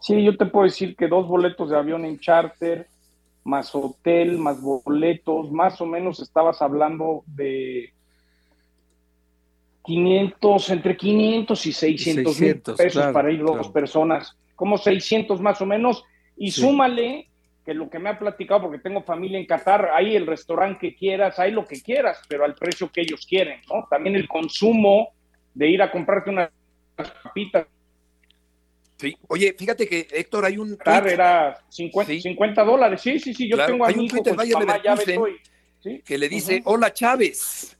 [0.00, 2.86] Sí, yo te puedo decir que dos boletos de avión en charter,
[3.44, 7.92] más hotel, más boletos, más o menos estabas hablando de
[9.86, 15.66] 500, entre 500 y 600, mil pesos para ir dos personas, como 600 más o
[15.66, 16.04] menos,
[16.36, 17.28] y súmale
[17.64, 20.96] que lo que me ha platicado, porque tengo familia en Qatar, hay el restaurante que
[20.96, 23.86] quieras, hay lo que quieras, pero al precio que ellos quieren, ¿no?
[23.88, 25.10] También el consumo
[25.54, 26.50] de ir a comprarte unas
[26.96, 27.66] papitas.
[28.96, 30.76] Sí, oye, fíjate que Héctor, hay un.
[30.76, 34.22] Qatar era 50, dólares, sí, sí, sí, yo tengo a mi hijo
[36.04, 37.75] que le dice: Hola Chávez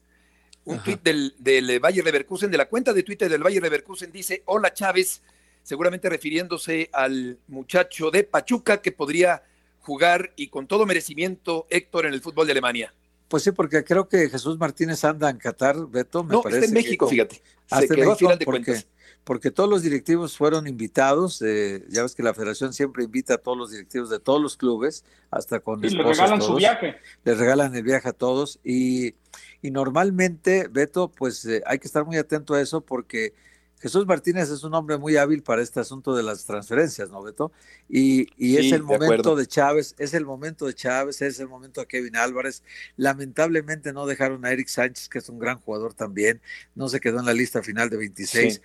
[0.67, 4.43] un tweet del, del Bayer Leverkusen, de la cuenta de Twitter del Bayer Leverkusen, dice,
[4.47, 5.23] hola Chávez,
[5.63, 9.43] seguramente refiriéndose al muchacho de Pachuca que podría
[9.81, 12.93] jugar y con todo merecimiento Héctor en el fútbol de Alemania.
[13.29, 16.67] Pues sí, porque creo que Jesús Martínez anda en Qatar, Beto, me no, parece.
[16.67, 17.43] Está en México, fíjate.
[17.67, 18.87] Se quedó a final de porque, cuentas.
[19.27, 21.43] Porque todos los directivos fueron invitados.
[21.43, 24.57] Eh, ya ves que la federación siempre invita a todos los directivos de todos los
[24.57, 26.95] clubes, hasta con y le regalan su viaje.
[27.25, 28.61] Les regalan el viaje a todos.
[28.62, 29.17] Y,
[29.62, 33.35] y normalmente, Beto, pues eh, hay que estar muy atento a eso porque
[33.81, 37.53] Jesús Martínez es un hombre muy hábil para este asunto de las transferencias, ¿no, Beto?
[37.89, 41.81] Y, y es el momento de, Chávez, es el momento de Chávez, es el momento
[41.81, 42.62] de Kevin Álvarez.
[42.97, 46.41] Lamentablemente no dejaron a Eric Sánchez, que es un gran jugador también,
[46.75, 48.62] no se quedó en la lista final de 26,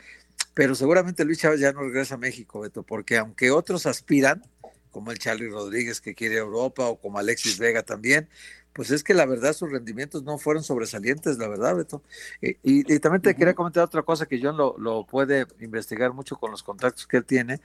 [0.53, 4.43] pero seguramente Luis Chávez ya no regresa a México, Beto, porque aunque otros aspiran,
[4.91, 8.27] como el Charlie Rodríguez que quiere Europa o como Alexis Vega también,
[8.73, 12.03] pues es que la verdad sus rendimientos no fueron sobresalientes, la verdad, Beto.
[12.41, 16.51] Y, también te quería comentar otra cosa que John lo, lo, puede investigar mucho con
[16.51, 17.59] los contactos que él tiene.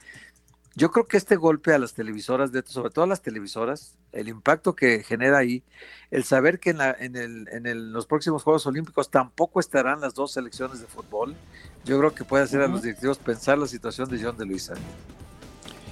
[0.77, 4.27] Yo creo que este golpe a las televisoras, Beto, sobre todo a las televisoras, el
[4.27, 5.63] impacto que genera ahí,
[6.11, 10.01] el saber que en, la, en, el, en el, los próximos Juegos Olímpicos tampoco estarán
[10.01, 11.35] las dos selecciones de fútbol,
[11.83, 14.75] yo creo que puede hacer a los directivos pensar la situación de John de Luisa.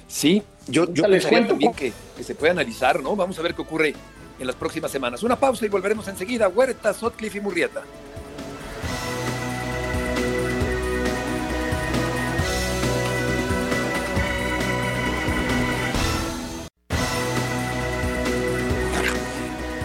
[0.08, 3.16] Sí, yo, yo pensaría también que, que se puede analizar, ¿no?
[3.16, 3.96] Vamos a ver qué ocurre
[4.38, 5.24] en las próximas semanas.
[5.24, 6.48] Una pausa y volveremos enseguida.
[6.48, 7.82] Huerta, Sotcliffe y Murrieta.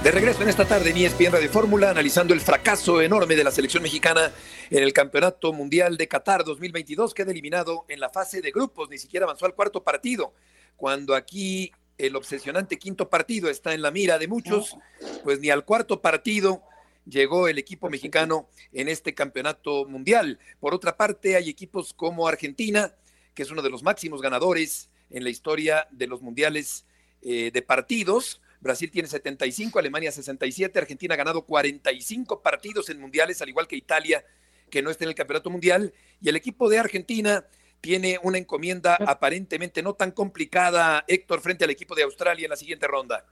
[0.02, 3.50] De regreso en esta tarde en ESPN Radio Fórmula, analizando el fracaso enorme de la
[3.50, 4.32] selección mexicana
[4.70, 8.96] en el Campeonato Mundial de Qatar 2022, queda eliminado en la fase de grupos, ni
[8.96, 10.32] siquiera avanzó al cuarto partido,
[10.76, 14.74] cuando aquí el obsesionante quinto partido está en la mira de muchos,
[15.22, 16.62] pues ni al cuarto partido
[17.04, 20.38] llegó el equipo mexicano en este campeonato mundial.
[20.60, 22.94] Por otra parte, hay equipos como Argentina,
[23.34, 26.86] que es uno de los máximos ganadores en la historia de los mundiales
[27.20, 28.40] eh, de partidos.
[28.60, 33.76] Brasil tiene 75, Alemania 67, Argentina ha ganado 45 partidos en mundiales, al igual que
[33.76, 34.24] Italia,
[34.70, 35.92] que no está en el campeonato mundial.
[36.20, 37.46] Y el equipo de Argentina
[37.80, 42.56] tiene una encomienda aparentemente no tan complicada, Héctor, frente al equipo de Australia en la
[42.56, 43.24] siguiente ronda.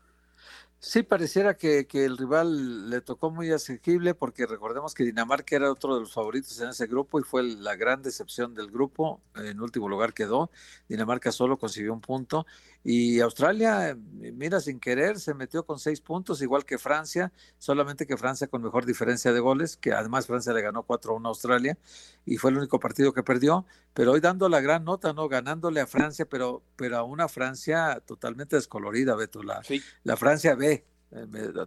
[0.81, 5.73] Sí, pareciera que, que, el rival le tocó muy asequible porque recordemos que Dinamarca era
[5.73, 9.21] otro de los favoritos en ese grupo y fue la gran decepción del grupo.
[9.35, 10.53] En último lugar quedó.
[10.89, 12.47] Dinamarca solo consiguió un punto.
[12.85, 18.17] Y Australia, mira, sin querer, se metió con seis puntos, igual que Francia, solamente que
[18.17, 21.77] Francia con mejor diferencia de goles, que además Francia le ganó 4-1 a Australia
[22.25, 23.67] y fue el único partido que perdió.
[23.95, 25.29] Pero hoy dando la gran nota, ¿no?
[25.29, 29.43] Ganándole a Francia, pero, pero a una Francia totalmente descolorida, Beto.
[29.43, 29.61] La,
[30.05, 30.68] la Francia B eh,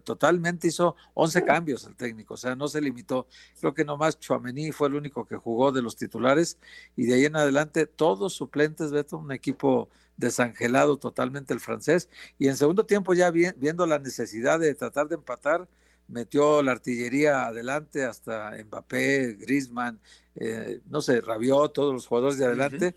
[0.04, 3.27] totalmente hizo 11 cambios el técnico, o sea, no se limitó.
[3.60, 6.60] Creo que nomás Chuamení fue el único que jugó de los titulares
[6.95, 12.10] y de ahí en adelante todos suplentes, Beto, un equipo desangelado totalmente el francés.
[12.38, 15.67] Y en segundo tiempo ya viendo la necesidad de tratar de empatar,
[16.08, 19.99] metió la artillería adelante hasta Mbappé, Griezmann,
[20.36, 22.95] eh, no sé, Rabió, todos los jugadores de adelante,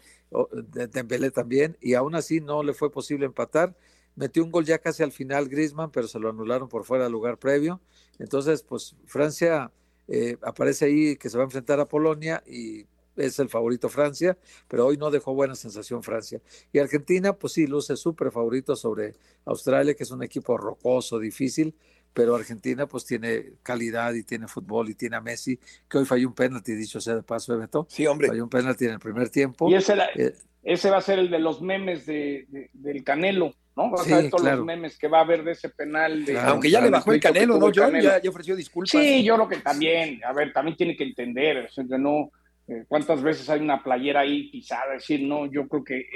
[0.52, 3.74] de Dembélé también, y aún así no le fue posible empatar
[4.16, 7.12] metió un gol ya casi al final Griezmann, pero se lo anularon por fuera del
[7.12, 7.81] lugar previo.
[8.18, 9.72] Entonces, pues Francia
[10.09, 14.37] eh, aparece ahí que se va a enfrentar a Polonia y es el favorito Francia,
[14.68, 16.40] pero hoy no dejó buena sensación Francia.
[16.72, 21.74] Y Argentina, pues sí, luce súper favorito sobre Australia, que es un equipo rocoso, difícil,
[22.12, 26.29] pero Argentina pues tiene calidad y tiene fútbol y tiene a Messi, que hoy falló
[26.29, 27.87] un penalti, dicho sea de paso, Beto.
[27.88, 28.29] Sí, hombre.
[28.29, 29.68] Falló un penalti en el primer tiempo.
[29.68, 33.55] Y eh, ese va a ser el de los memes de, del Canelo.
[33.77, 33.90] ¿no?
[33.90, 36.24] Vas a ver todos los memes que va a haber de ese penal.
[36.44, 38.00] Aunque ya le bajó el canelo, ¿no, John?
[38.00, 38.90] Ya, ofreció disculpas.
[38.90, 42.31] Sí, yo creo que también, a ver, también tiene que entender, no,
[42.68, 46.07] eh, cuántas veces hay una playera ahí pisada, es decir, no, yo creo que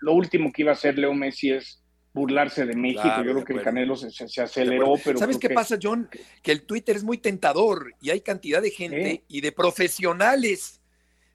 [0.00, 1.82] lo último que iba a hacer Leo Messi es
[2.14, 5.18] burlarse de México, yo creo que el Canelo se, se, aceleró, pero...
[5.18, 6.08] ¿Sabes qué pasa, John?
[6.42, 10.81] Que el Twitter es muy tentador y hay cantidad de gente y de profesionales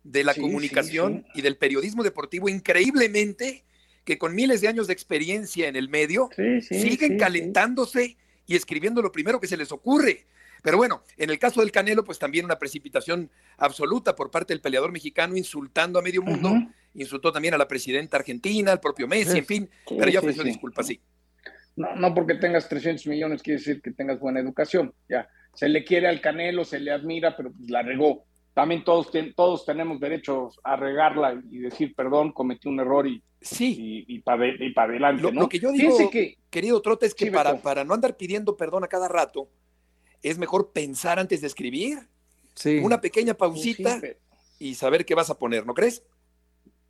[0.03, 3.63] de la comunicación y del periodismo deportivo increíblemente
[4.03, 6.29] que con miles de años de experiencia en el medio
[6.61, 10.25] siguen calentándose y escribiendo lo primero que se les ocurre.
[10.63, 14.61] Pero bueno, en el caso del Canelo, pues también una precipitación absoluta por parte del
[14.61, 16.53] peleador mexicano insultando a medio mundo,
[16.93, 20.87] insultó también a la presidenta argentina, al propio Messi, en fin, pero ya ofreció disculpas,
[20.87, 20.99] sí.
[21.75, 25.29] No, no porque tengas 300 millones quiere decir que tengas buena educación, ya.
[25.53, 28.25] Se le quiere al Canelo, se le admira, pero pues la regó.
[28.57, 34.03] También todos, todos tenemos derecho a regarla y decir, perdón, cometí un error y, Sí.
[34.07, 35.21] Y, para adelante.
[35.21, 35.47] Lo, ¿no?
[35.47, 38.87] que yo digo, que, querido Trote, es que para, para, no andar pidiendo perdón a
[38.87, 39.47] cada rato,
[40.23, 41.99] es mejor pensar antes de escribir.
[42.55, 42.79] Sí.
[42.79, 44.01] Una pequeña pues pausita
[44.57, 46.03] y saber qué vas a poner, ¿no crees?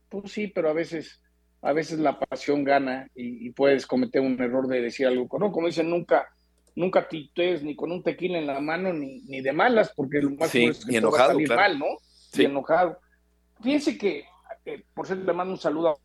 [0.08, 1.22] Pues sí, pero a veces,
[1.62, 5.28] a veces la pasión gana y, puedes cometer un error de decir algo.
[5.38, 6.30] No, como dicen, nunca,
[6.78, 10.30] nunca titees ni con un tequila en la mano ni, ni de malas, porque lo
[10.32, 11.86] más sí, es que enojado, salir mal, ¿no?
[12.32, 12.44] Sí.
[12.46, 13.00] enojado.
[13.64, 14.26] Fíjense que,
[14.64, 15.96] eh, por cierto, le mando un saludo a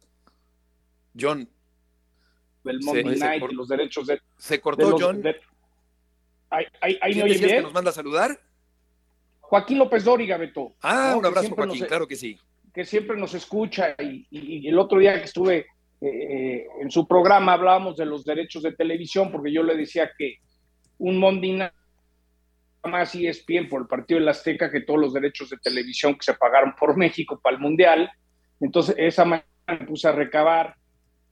[1.18, 1.46] John.
[2.64, 4.20] Del Monday Night los derechos de.
[4.38, 5.22] Se cortó, John.
[6.48, 8.40] ahí, ahí, ¿Quién que nos manda a saludar?
[9.40, 10.72] Joaquín López Dóriga, Beto.
[10.80, 12.38] Ah, un abrazo, Joaquín, claro que sí.
[12.72, 15.66] Que siempre nos escucha y, el otro día que estuve
[16.00, 20.38] eh, en su programa hablábamos de los derechos de televisión porque yo le decía que
[21.02, 21.72] un Night
[22.84, 26.24] más ESPN por el partido de la Azteca que todos los derechos de televisión que
[26.24, 28.10] se pagaron por México para el Mundial.
[28.60, 30.76] Entonces, esa mañana me puse a recabar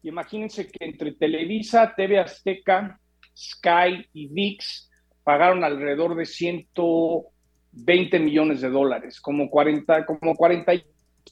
[0.03, 2.99] imagínense que entre Televisa, TV Azteca,
[3.37, 4.91] Sky y VIX
[5.23, 10.73] pagaron alrededor de 120 millones de dólares, como 40, como 40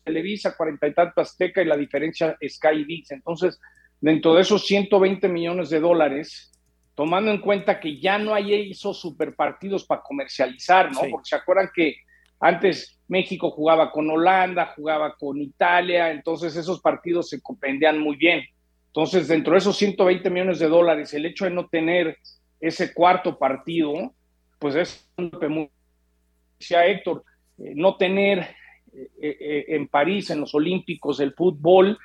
[0.04, 3.10] Televisa, 40 y tanto Azteca y la diferencia Sky y VIX.
[3.12, 3.58] Entonces,
[4.00, 6.52] dentro de esos 120 millones de dólares,
[6.98, 11.02] tomando en cuenta que ya no hay esos superpartidos para comercializar, ¿no?
[11.08, 11.98] Porque se acuerdan que
[12.40, 18.42] antes México jugaba con Holanda, jugaba con Italia, entonces esos partidos se comprendían muy bien.
[18.88, 22.18] Entonces, dentro de esos 120 millones de dólares, el hecho de no tener
[22.58, 24.12] ese cuarto partido,
[24.58, 25.70] pues es un muy...
[26.58, 27.22] Decía Héctor,
[27.58, 28.40] eh, no tener
[28.92, 31.96] eh, eh, en París, en los Olímpicos, el fútbol,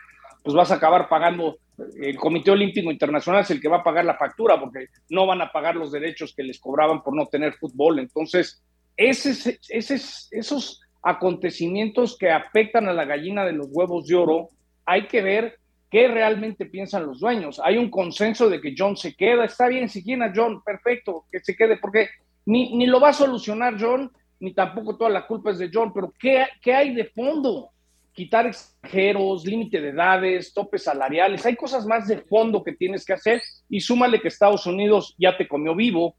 [0.44, 1.58] pues vas a acabar pagando,
[2.02, 5.42] el Comité Olímpico Internacional es el que va a pagar la factura, porque no van
[5.42, 8.00] a pagar los derechos que les cobraban por no tener fútbol.
[8.00, 8.64] Entonces,
[8.96, 9.96] ese, ese,
[10.32, 14.50] esos acontecimientos que afectan a la gallina de los huevos de oro,
[14.86, 15.58] hay que ver
[15.94, 17.62] ¿Qué realmente piensan los dueños?
[17.64, 19.46] Hay un consenso de que John se queda.
[19.46, 22.10] Está bien, si quieren a John, perfecto, que se quede, porque
[22.48, 25.94] ni, ni lo va a solucionar John, ni tampoco toda la culpa es de John,
[25.94, 27.70] pero ¿qué, qué hay de fondo?
[28.14, 33.14] Quitar extranjeros, límite de edades, topes salariales, hay cosas más de fondo que tienes que
[33.14, 36.16] hacer y súmale que Estados Unidos ya te comió vivo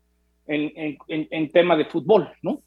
[0.46, 2.62] en, en, en tema de fútbol, ¿no?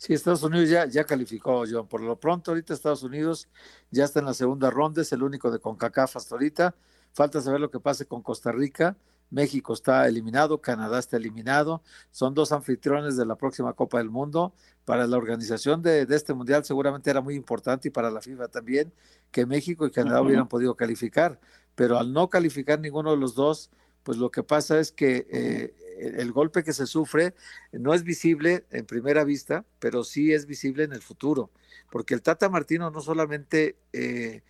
[0.00, 1.86] Sí, Estados Unidos ya, ya calificó, John.
[1.86, 3.48] Por lo pronto, ahorita Estados Unidos
[3.90, 6.74] ya está en la segunda ronda, es el único de CONCACAF hasta ahorita.
[7.12, 8.96] falta saber lo que pase con Costa Rica.
[9.30, 14.52] México está eliminado, Canadá está eliminado, son dos anfitriones de la próxima Copa del Mundo.
[14.84, 18.92] Para la organización de, este Mundial seguramente era muy importante y para la FIFA también
[19.30, 21.40] que México y Canadá hubieran podido calificar,
[21.76, 23.70] pero al no calificar ninguno de los dos,
[24.02, 25.74] pues lo que pasa es que eh,
[26.18, 27.34] el golpe que se sufre
[27.72, 31.50] no es visible en primera vista, pero sí es visible en el futuro,
[31.90, 34.42] porque el Tata Martino no solamente eh,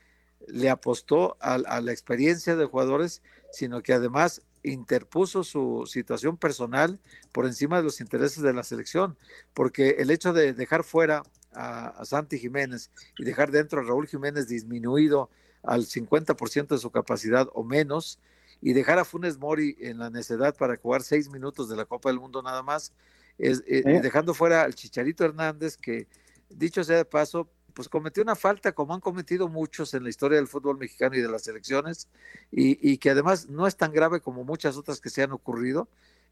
[0.46, 3.22] le apostó a, la experiencia de jugadores,
[3.52, 6.98] sino que además interpuso su situación personal
[7.32, 9.16] por encima de los intereses de la selección,
[9.54, 14.06] porque el hecho de dejar fuera a, a Santi Jiménez y dejar dentro a Raúl
[14.06, 15.30] Jiménez disminuido
[15.62, 18.18] al 50% de su capacidad o menos,
[18.60, 22.10] y dejar a Funes Mori en la necedad para jugar seis minutos de la Copa
[22.10, 22.92] del Mundo nada más,
[23.38, 26.06] es, eh, dejando fuera al Chicharito Hernández, que
[26.50, 30.36] dicho sea de paso, pues cometió una falta como han cometido muchos en la historia
[30.36, 32.08] del fútbol mexicano y de las selecciones,
[32.50, 35.88] y, que además no es tan grave como muchas otras que se han ocurrido,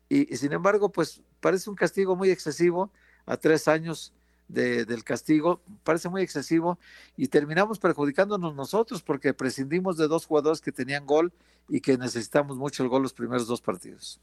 [0.09, 2.91] y, sin embargo, pues parece un castigo muy excesivo
[3.27, 4.13] a tres años
[4.49, 6.79] del castigo, parece muy excesivo,
[7.17, 11.33] y terminamos perjudicándonos nosotros porque prescindimos de dos jugadores que tenían gol
[11.69, 14.21] y que necesitamos mucho el gol los primeros dos partidos.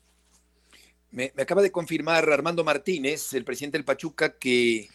[1.12, 4.90] Me, acaba de confirmar Armando Martínez, el presidente del Pachuca, que,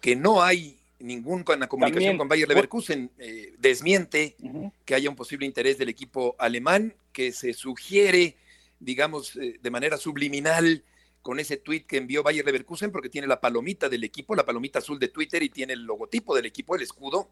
[0.00, 3.10] que no hay ninguna comunicación con Bayer Leverkusen.
[3.18, 4.36] Eh, desmiente
[4.84, 8.36] que haya un posible interés del equipo alemán, que se sugiere,
[8.80, 10.84] digamos, eh, de manera subliminal
[11.22, 14.78] con ese tweet que envió Bayer Leverkusen, porque tiene la palomita del equipo, la palomita
[14.78, 17.30] azul de Twitter y tiene el logotipo del equipo, el escudo.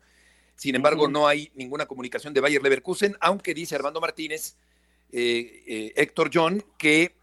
[0.55, 4.57] Sin embargo, no hay ninguna comunicación de Bayer Leverkusen, aunque dice Armando Martínez,
[5.11, 7.17] eh, Héctor John, que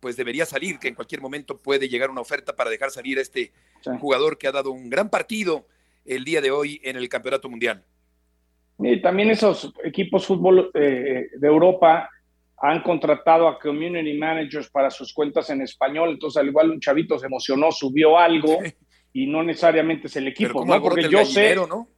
[0.00, 3.22] pues debería salir, que en cualquier momento puede llegar una oferta para dejar salir a
[3.22, 3.52] este
[4.00, 5.66] jugador que ha dado un gran partido
[6.04, 7.84] el día de hoy en el Campeonato Mundial.
[8.78, 12.08] Y también esos equipos fútbol eh, de Europa
[12.58, 17.18] han contratado a community managers para sus cuentas en español, entonces al igual un chavito
[17.18, 18.58] se emocionó, subió algo
[19.12, 20.80] y no necesariamente es el equipo, ¿no?
[20.80, 21.88] Porque yo sé, ¿no?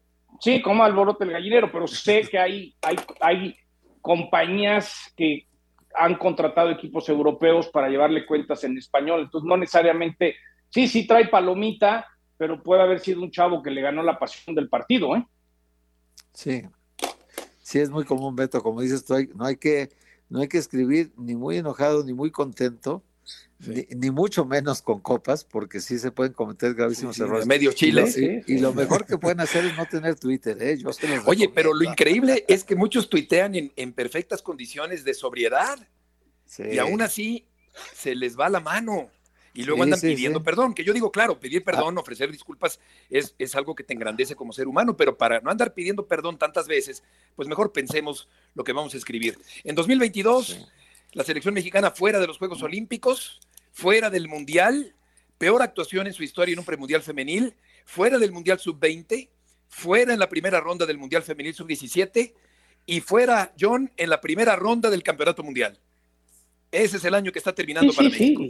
[0.40, 3.56] Sí, como alborote el gallinero, pero sé que hay, hay, hay
[4.00, 5.46] compañías que
[5.94, 9.22] han contratado equipos europeos para llevarle cuentas en español.
[9.22, 10.36] Entonces, no necesariamente,
[10.70, 12.06] sí, sí trae palomita,
[12.36, 15.26] pero puede haber sido un chavo que le ganó la pasión del partido, ¿eh?
[16.32, 16.62] Sí,
[17.62, 19.90] sí, es muy común, Beto, como dices tú, no hay que,
[20.28, 23.02] no hay que escribir ni muy enojado ni muy contento,
[23.60, 27.46] ni, mucho menos con copas, porque sí se pueden cometer gravísimos errores.
[27.46, 28.42] Medio Chile.
[28.46, 30.56] Y, lo mejor que pueden hacer es no tener Twitter.
[30.60, 30.78] ¿eh?
[31.26, 35.78] Oye, pero lo increíble es que muchos tuitean en, perfectas condiciones de sobriedad.
[36.58, 37.46] Y aún así
[37.94, 39.10] se les va la mano.
[39.54, 41.64] Y luego andan pidiendo perdón, que yo digo, claro, pedir ah.
[41.64, 45.50] perdón, ofrecer disculpas es, es, algo que te engrandece como ser humano, pero para no
[45.50, 47.04] andar pidiendo perdón tantas veces,
[47.36, 49.38] pues mejor pensemos lo que vamos a escribir.
[49.62, 50.68] En 2022
[51.14, 53.40] la selección mexicana fuera de los Juegos Olímpicos,
[53.72, 54.94] fuera del Mundial,
[55.38, 59.28] peor actuación en su historia en un premundial femenil, fuera del Mundial Sub-20,
[59.68, 62.34] fuera en la primera ronda del Mundial Femenil Sub-17
[62.86, 65.78] y fuera John en la primera ronda del Campeonato Mundial.
[66.70, 68.42] Ese es el año que está terminando para México.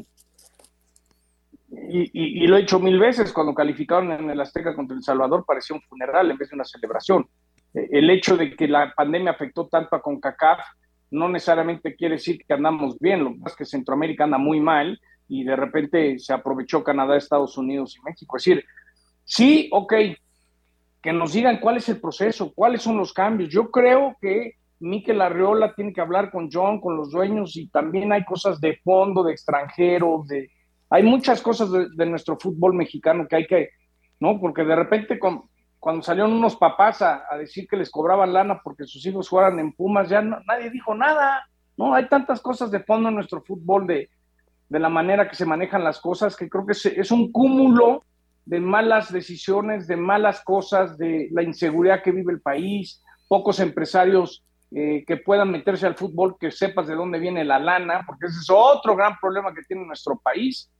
[1.88, 5.76] Y, lo he hecho mil veces, cuando calificaron en el Azteca contra El Salvador parecía
[5.76, 7.26] un funeral en vez de una celebración.
[7.74, 10.60] Eh, el hecho de que la pandemia afectó tanto a CONCACAF
[11.10, 14.60] no necesariamente quiere decir que andamos bien, lo que pasa es que Centroamérica anda muy
[14.60, 18.36] mal y de repente se aprovechó Canadá, Estados Unidos y México.
[18.36, 18.64] Es decir,
[19.24, 19.94] sí, ok,
[21.00, 23.50] que nos digan cuál es el proceso, cuáles son los cambios.
[23.50, 28.12] Yo creo que Miquel Arreola tiene que hablar con John, con los dueños, y también
[28.12, 30.50] hay cosas de fondo, de extranjeros, de...
[30.94, 33.70] Hay muchas cosas de, de nuestro fútbol mexicano que hay que,
[34.20, 34.38] ¿no?
[34.38, 39.04] Porque de repente cuando salieron unos papás a, decir que les cobraban lana porque sus
[39.04, 41.44] hijos jugaran en Pumas, ya nadie dijo nada,
[41.76, 41.96] ¿no?
[41.96, 44.08] Hay tantas cosas de fondo en nuestro fútbol de,
[44.68, 48.04] la manera que se manejan las cosas, que creo que es, un cúmulo
[48.44, 54.44] de malas decisiones, de malas cosas, de la inseguridad que vive el país, pocos empresarios
[54.70, 58.38] eh, que puedan meterse al fútbol, que sepas de dónde viene la lana, porque ese
[58.38, 60.70] es otro gran problema que tiene nuestro país,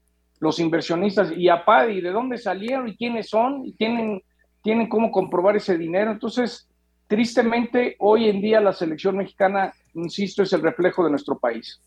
[0.44, 4.22] los inversionistas, y apá, y de dónde salieron y quiénes son, y tienen
[4.64, 6.10] tienen cómo comprobar ese dinero.
[6.10, 6.66] Entonces,
[7.06, 11.80] tristemente, hoy en día la selección mexicana, insisto, es el reflejo de nuestro país.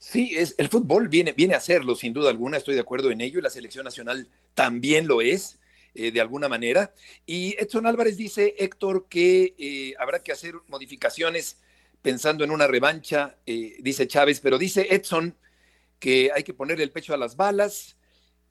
[0.00, 3.20] Sí, es, el fútbol viene, viene a serlo, sin duda alguna, estoy de acuerdo en
[3.20, 5.60] ello, y la selección nacional también lo es,
[5.94, 6.92] eh, de alguna manera.
[7.24, 11.60] Y Edson Álvarez dice, Héctor, que eh, habrá que hacer modificaciones
[12.02, 15.36] pensando en una revancha, eh, dice Chávez, pero dice Edson
[16.00, 17.96] que hay que ponerle el pecho a las balas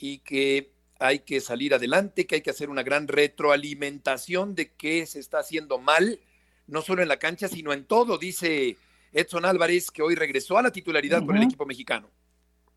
[0.05, 5.05] y que hay que salir adelante, que hay que hacer una gran retroalimentación de qué
[5.05, 6.19] se está haciendo mal,
[6.67, 8.75] no solo en la cancha, sino en todo, dice
[9.13, 12.09] Edson Álvarez, que hoy regresó a la titularidad con el equipo mexicano.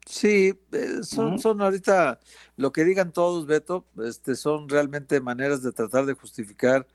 [0.07, 2.21] Sí, eh, son, son ahorita
[2.55, 6.87] lo que digan todos, Beto, este, son realmente maneras de tratar de justificar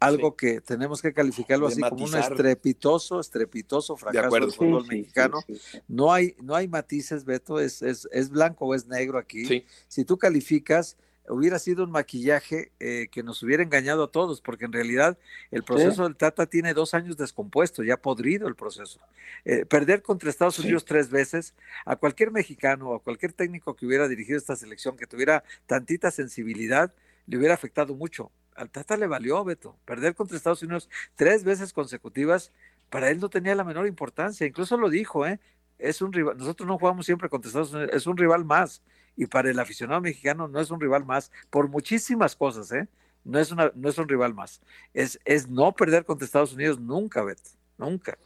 [0.00, 5.40] algo que tenemos que calificarlo así como un estrepitoso, estrepitoso fracaso del fútbol mexicano.
[5.88, 9.64] no hay, no hay matices, Beto, es, es, es blanco o es negro aquí.
[9.88, 10.96] Si tú calificas,
[11.28, 15.18] hubiera sido un maquillaje eh, que nos hubiera engañado a todos, porque en realidad
[15.50, 19.00] el proceso del Tata tiene dos años descompuesto, ya podrido el proceso.
[19.44, 21.54] Eh, perder contra Estados Unidos tres veces,
[21.86, 26.10] a cualquier mexicano o a cualquier técnico que hubiera dirigido esta selección, que tuviera tantita
[26.10, 26.92] sensibilidad,
[27.26, 28.30] le hubiera afectado mucho.
[28.54, 32.52] Al Tata le valió, Beto, perder contra Estados Unidos tres veces consecutivas,
[32.90, 35.40] para él no tenía la menor importancia, incluso lo dijo, ¿eh?
[35.78, 38.82] Es un rival, nosotros no jugamos siempre contra Estados Unidos, es un rival más
[39.16, 42.88] y para el aficionado mexicano no es un rival más por muchísimas cosas, ¿eh?
[43.24, 44.60] No es, una, no es un rival más.
[44.92, 48.18] Es, es no perder contra Estados Unidos nunca, Beto, nunca.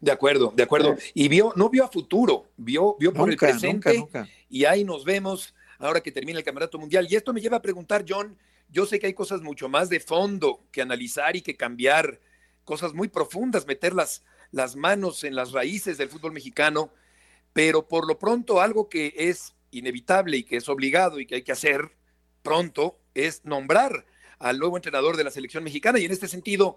[0.00, 0.96] De acuerdo, de acuerdo.
[1.14, 4.06] Y vio, no vio a futuro, vio, vio por el presente
[4.48, 7.06] y ahí nos vemos ahora que termina el Campeonato Mundial.
[7.10, 8.36] Y esto me lleva a preguntar, John,
[8.68, 12.20] yo sé que hay cosas mucho más de fondo que analizar y que cambiar,
[12.64, 16.92] cosas muy profundas, meter las, las manos en las raíces del fútbol mexicano,
[17.52, 21.42] pero por lo pronto algo que es inevitable y que es obligado y que hay
[21.42, 21.92] que hacer
[22.42, 24.04] pronto es nombrar
[24.38, 25.98] al nuevo entrenador de la selección mexicana.
[25.98, 26.76] Y en este sentido,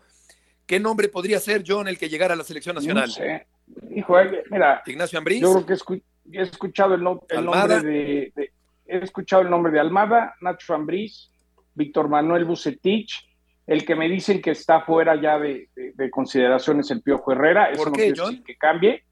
[0.66, 3.08] ¿qué nombre podría ser, John, el que llegara a la selección nacional?
[3.08, 3.48] No sé.
[3.96, 4.82] Hijo, eh, mira.
[4.86, 5.42] Ignacio Ambriz.
[5.42, 8.52] Yo creo que he escuchado el, nombre de,
[8.86, 11.31] He escuchado el nombre de Almada, Nacho Ambriz,
[11.74, 13.28] Víctor Manuel Bucetich.
[13.68, 15.70] El que me dicen que está fuera ya de,
[16.12, 17.70] consideración es el Piojo Herrera.
[17.78, 18.44] ¿Por qué, John?
[18.44, 19.04] Que cambie.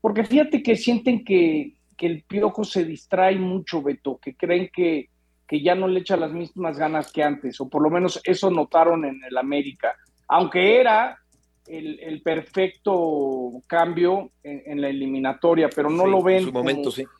[0.00, 5.08] Porque fíjate que sienten que que el piojo se distrae mucho, Beto, que creen que,
[5.46, 8.50] que ya no le echa las mismas ganas que antes, o por lo menos eso
[8.50, 9.94] notaron en el América,
[10.28, 11.18] aunque era
[11.66, 16.70] el, perfecto cambio en, la eliminatoria, pero no lo ven como,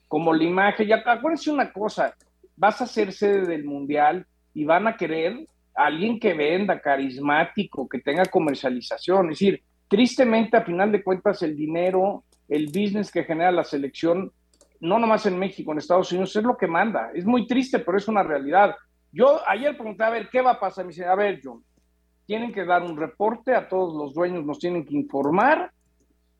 [0.07, 0.87] como, la imagen.
[0.87, 2.14] Ya acuérdense una cosa,
[2.57, 4.24] vas a ser sede del Mundial
[4.57, 5.46] y van a querer
[5.76, 9.26] a alguien que venda, carismático, que tenga comercialización.
[9.26, 14.32] Es decir, tristemente, a final de cuentas, el dinero, el business que genera la selección
[14.80, 17.11] no nomás en México, en Estados Unidos, es lo que manda.
[17.14, 18.74] Es muy triste, pero es una realidad.
[19.12, 20.86] Yo ayer pregunté, a ver, ¿qué va a pasar?
[20.86, 21.62] Me dice, a ver, John,
[22.24, 25.70] tienen que dar un reporte, a todos los dueños nos tienen que informar,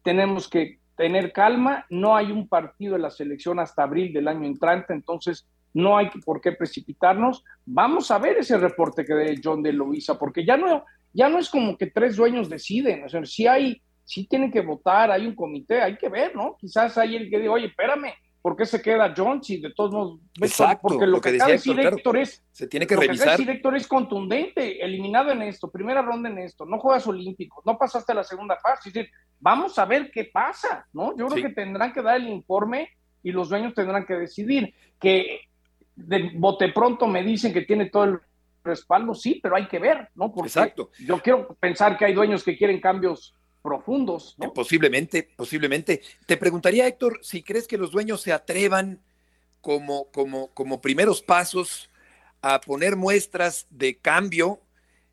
[0.03, 4.47] tenemos que tener calma, no hay un partido de la selección hasta abril del año
[4.47, 5.47] entrante, entonces
[5.77, 7.45] no hay por qué precipitarnos.
[7.67, 11.39] Vamos a ver ese reporte que dé John de Luisa, porque ya no, ya no
[11.39, 15.27] es como que tres dueños deciden, o sea, si hay, si tienen que votar, hay
[15.27, 16.57] un comité, hay que ver, ¿no?
[16.59, 19.93] Quizás hay el que diga, oye, espérame, ¿por qué se queda John si de todos
[19.93, 20.21] modos?
[20.41, 22.43] Exacto, porque lo, que, acaba de decir Héctor es.
[22.53, 23.39] Se tiene que revisar.
[23.39, 27.67] Lo que Héctor es contundente, eliminado en esto, primera ronda en esto, no juegas olímpicos,
[27.67, 28.89] no pasaste a la segunda fase.
[28.89, 31.15] Es decir, vamos a ver qué pasa, ¿no?
[31.19, 32.89] Yo creo que tendrán que dar el informe
[33.23, 34.73] y los dueños tendrán que decidir.
[34.99, 35.41] Que
[35.97, 38.21] de bote pronto me dicen que tiene todo el
[38.63, 40.33] respaldo, sí, pero hay que ver, ¿no?
[40.33, 40.91] Porque Exacto.
[40.99, 44.37] yo quiero pensar que hay dueños que quieren cambios profundos.
[44.39, 44.53] ¿no?
[44.53, 46.03] Posiblemente, posiblemente.
[46.27, 49.01] Te preguntaría, Héctor, si crees que los dueños se atrevan
[49.61, 51.91] como, como, como primeros pasos
[52.43, 54.61] a poner muestras de cambio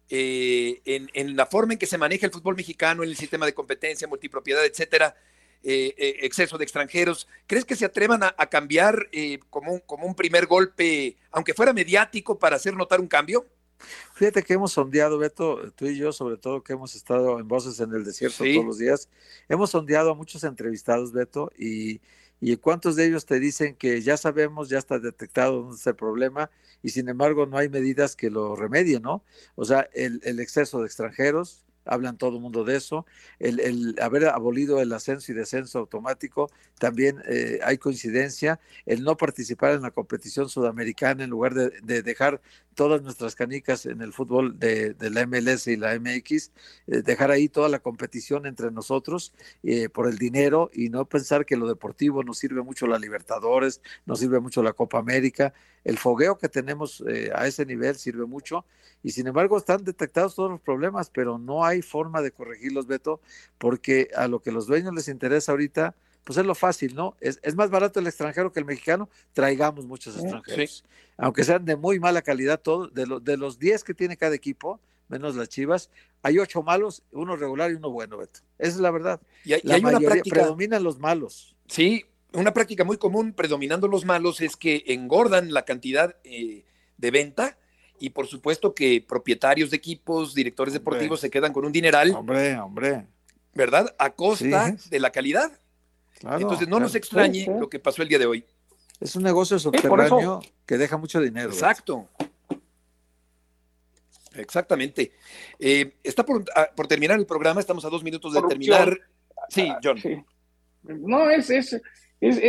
[0.09, 3.55] eh, en, la forma en que se maneja el fútbol mexicano, en el sistema de
[3.55, 5.15] competencia, multipropiedad, etcétera,
[5.63, 7.27] eh, eh, exceso de extranjeros.
[7.47, 9.09] ¿Crees que se atrevan a, cambiar
[9.49, 13.45] como, como un primer golpe, aunque fuera mediático, para hacer notar un cambio?
[14.13, 17.79] Fíjate que hemos sondeado, Beto, tú y yo, sobre todo que hemos estado en Voces
[17.79, 19.09] en el Desierto todos los días,
[19.49, 22.01] hemos sondeado a muchos entrevistados, Beto, y,
[22.39, 25.95] y cuántos de ellos te dicen que ya sabemos, ya está detectado dónde está el
[25.95, 26.49] problema,
[26.81, 29.23] y sin embargo no hay medidas que lo remedien, ¿no?
[29.55, 33.05] O sea, el, el exceso de extranjeros, hablan todo el mundo de eso.
[33.39, 38.59] El, haber abolido el ascenso y descenso automático, también eh, hay coincidencia.
[38.85, 42.41] El no participar en la competición sudamericana en lugar de, dejar
[42.75, 46.51] todas nuestras canicas en el fútbol de, la MLS y la MX,
[46.87, 51.45] eh, dejar ahí toda la competición entre nosotros eh, por el dinero y no pensar
[51.45, 55.53] que lo deportivo nos sirve mucho la Libertadores, nos sirve mucho la Copa América.
[55.83, 57.03] El fogueo que tenemos
[57.35, 58.65] a ese nivel sirve mucho
[59.03, 63.19] y sin embargo están detectados todos los problemas, pero no hay forma de corregirlos, Beto,
[63.57, 67.15] porque a lo que los dueños les interesa ahorita, pues es lo fácil, ¿no?
[67.19, 70.83] Es, más barato el extranjero que el mexicano, traigamos muchos extranjeros.
[71.17, 74.79] Aunque sean de muy mala calidad todos, de, de los 10 que tiene cada equipo,
[75.09, 75.89] menos las Chivas,
[76.21, 78.39] hay ocho malos, uno regular y uno bueno, Beto.
[78.57, 79.21] Esa es la verdad.
[79.43, 81.55] Y hay, la mayoría, una práctica, predominan los malos.
[81.67, 86.63] Sí, una práctica muy común predominando los malos es que engordan la cantidad eh,
[86.97, 87.57] de venta
[88.03, 92.11] y por supuesto que propietarios de equipos, directores deportivos se quedan con un dineral.
[92.11, 93.05] Hombre, hombre.
[93.53, 93.95] ¿verdad?
[93.97, 95.57] A costa de la calidad.
[96.21, 98.45] Entonces no nos extrañe lo que pasó el día de hoy.
[98.99, 101.47] Es un negocio subterráneo que deja mucho dinero.
[101.47, 102.09] Exacto.
[104.33, 105.13] Exactamente.
[105.57, 106.25] Eh, está
[106.57, 108.99] ah, por, terminar el programa, estamos a dos minutos de terminar.
[109.47, 109.97] Sí, John.
[110.81, 111.79] No, es, es,
[112.19, 112.41] es,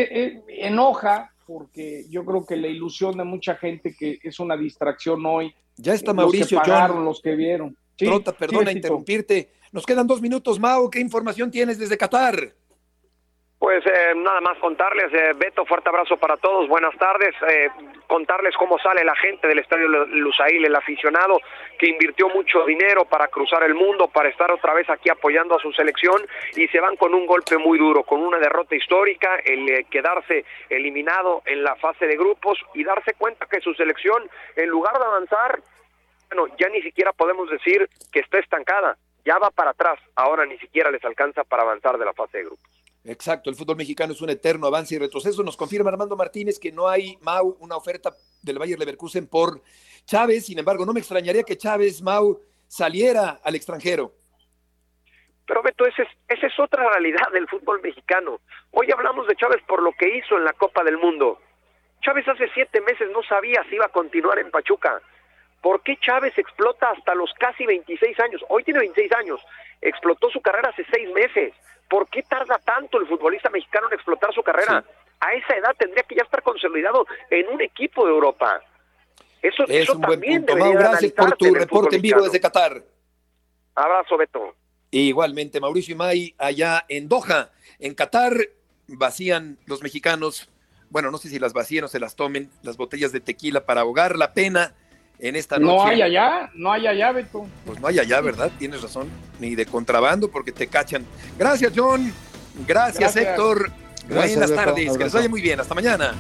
[0.49, 5.55] enoja porque yo creo que la ilusión de mucha gente que es una distracción hoy.
[5.77, 7.77] Ya está Mauricio, los que pagaron, los que vieron.
[7.97, 9.51] Trota, perdona interrumpirte.
[9.73, 10.89] Nos quedan dos minutos, Mau.
[10.89, 12.55] ¿Qué información tienes desde Qatar?
[13.65, 17.71] Pues eh, nada más contarles, eh, Beto, fuerte abrazo para todos, buenas tardes, eh,
[18.07, 21.41] contarles cómo sale la gente del Estadio Lusail, el aficionado
[21.79, 25.61] que invirtió mucho dinero para cruzar el mundo, para estar otra vez aquí apoyando a
[25.61, 29.87] su selección y se van con un golpe muy duro, con una derrota histórica, el
[29.87, 34.99] quedarse eliminado en la fase de grupos y darse cuenta que su selección, en lugar
[34.99, 35.61] de avanzar,
[36.29, 40.59] bueno, ya ni siquiera podemos decir que está estancada, ya va para atrás, ahora ni
[40.59, 42.74] siquiera les alcanza para avanzar de la fase de grupos.
[43.05, 45.43] Exacto, el fútbol mexicano es un eterno avance y retroceso.
[45.43, 49.61] Nos confirma Armando Martínez que no hay, Mau, una oferta del Bayer Leverkusen por
[50.07, 50.47] Chávez.
[50.47, 54.13] Sin embargo, no me extrañaría que Chávez, Mau, saliera al extranjero.
[55.47, 58.41] Pero Beto, esa es, esa es otra realidad del fútbol mexicano.
[58.71, 61.39] Hoy hablamos de Chávez por lo que hizo en la Copa del Mundo.
[62.01, 65.03] Chávez hace siete meses no sabía si iba a continuar en Pachuca.
[65.61, 68.45] ¿Por qué Chávez explota hasta los casi 26 años?
[68.49, 69.41] Hoy tiene 26 años.
[69.81, 71.55] Explotó su carrera hace seis meses.
[71.89, 74.85] ¿Por qué tarda tanto el futbolista mexicano en explotar su carrera?
[75.21, 78.61] A esa edad tendría que ya estar consolidado en un equipo de Europa.
[79.43, 80.79] Eso, es un también buen punto.
[80.79, 82.83] gracias por tu reporte en vivo desde Qatar.
[83.75, 84.55] Abrazo, Beto.
[84.91, 88.33] Igualmente, Mauricio y May, allá en Doha, en Qatar,
[88.87, 90.51] vacían los mexicanos,
[90.89, 93.81] bueno, no sé si las vacían o se las tomen, las botellas de tequila para
[93.81, 94.75] ahogar la pena
[95.19, 95.75] en esta noche.
[95.75, 97.47] No hay allá, no hay allá, Beto.
[97.65, 98.51] Pues no hay allá, ¿verdad?
[98.59, 99.09] Tienes razón.
[99.41, 101.05] Ni de contrabando porque te cachan.
[101.39, 102.13] Gracias, John.
[102.67, 103.71] Gracias, Héctor.
[104.09, 104.97] Buenas tardes.
[104.97, 105.61] Que les vaya muy bien.
[105.61, 106.15] Hasta mañana.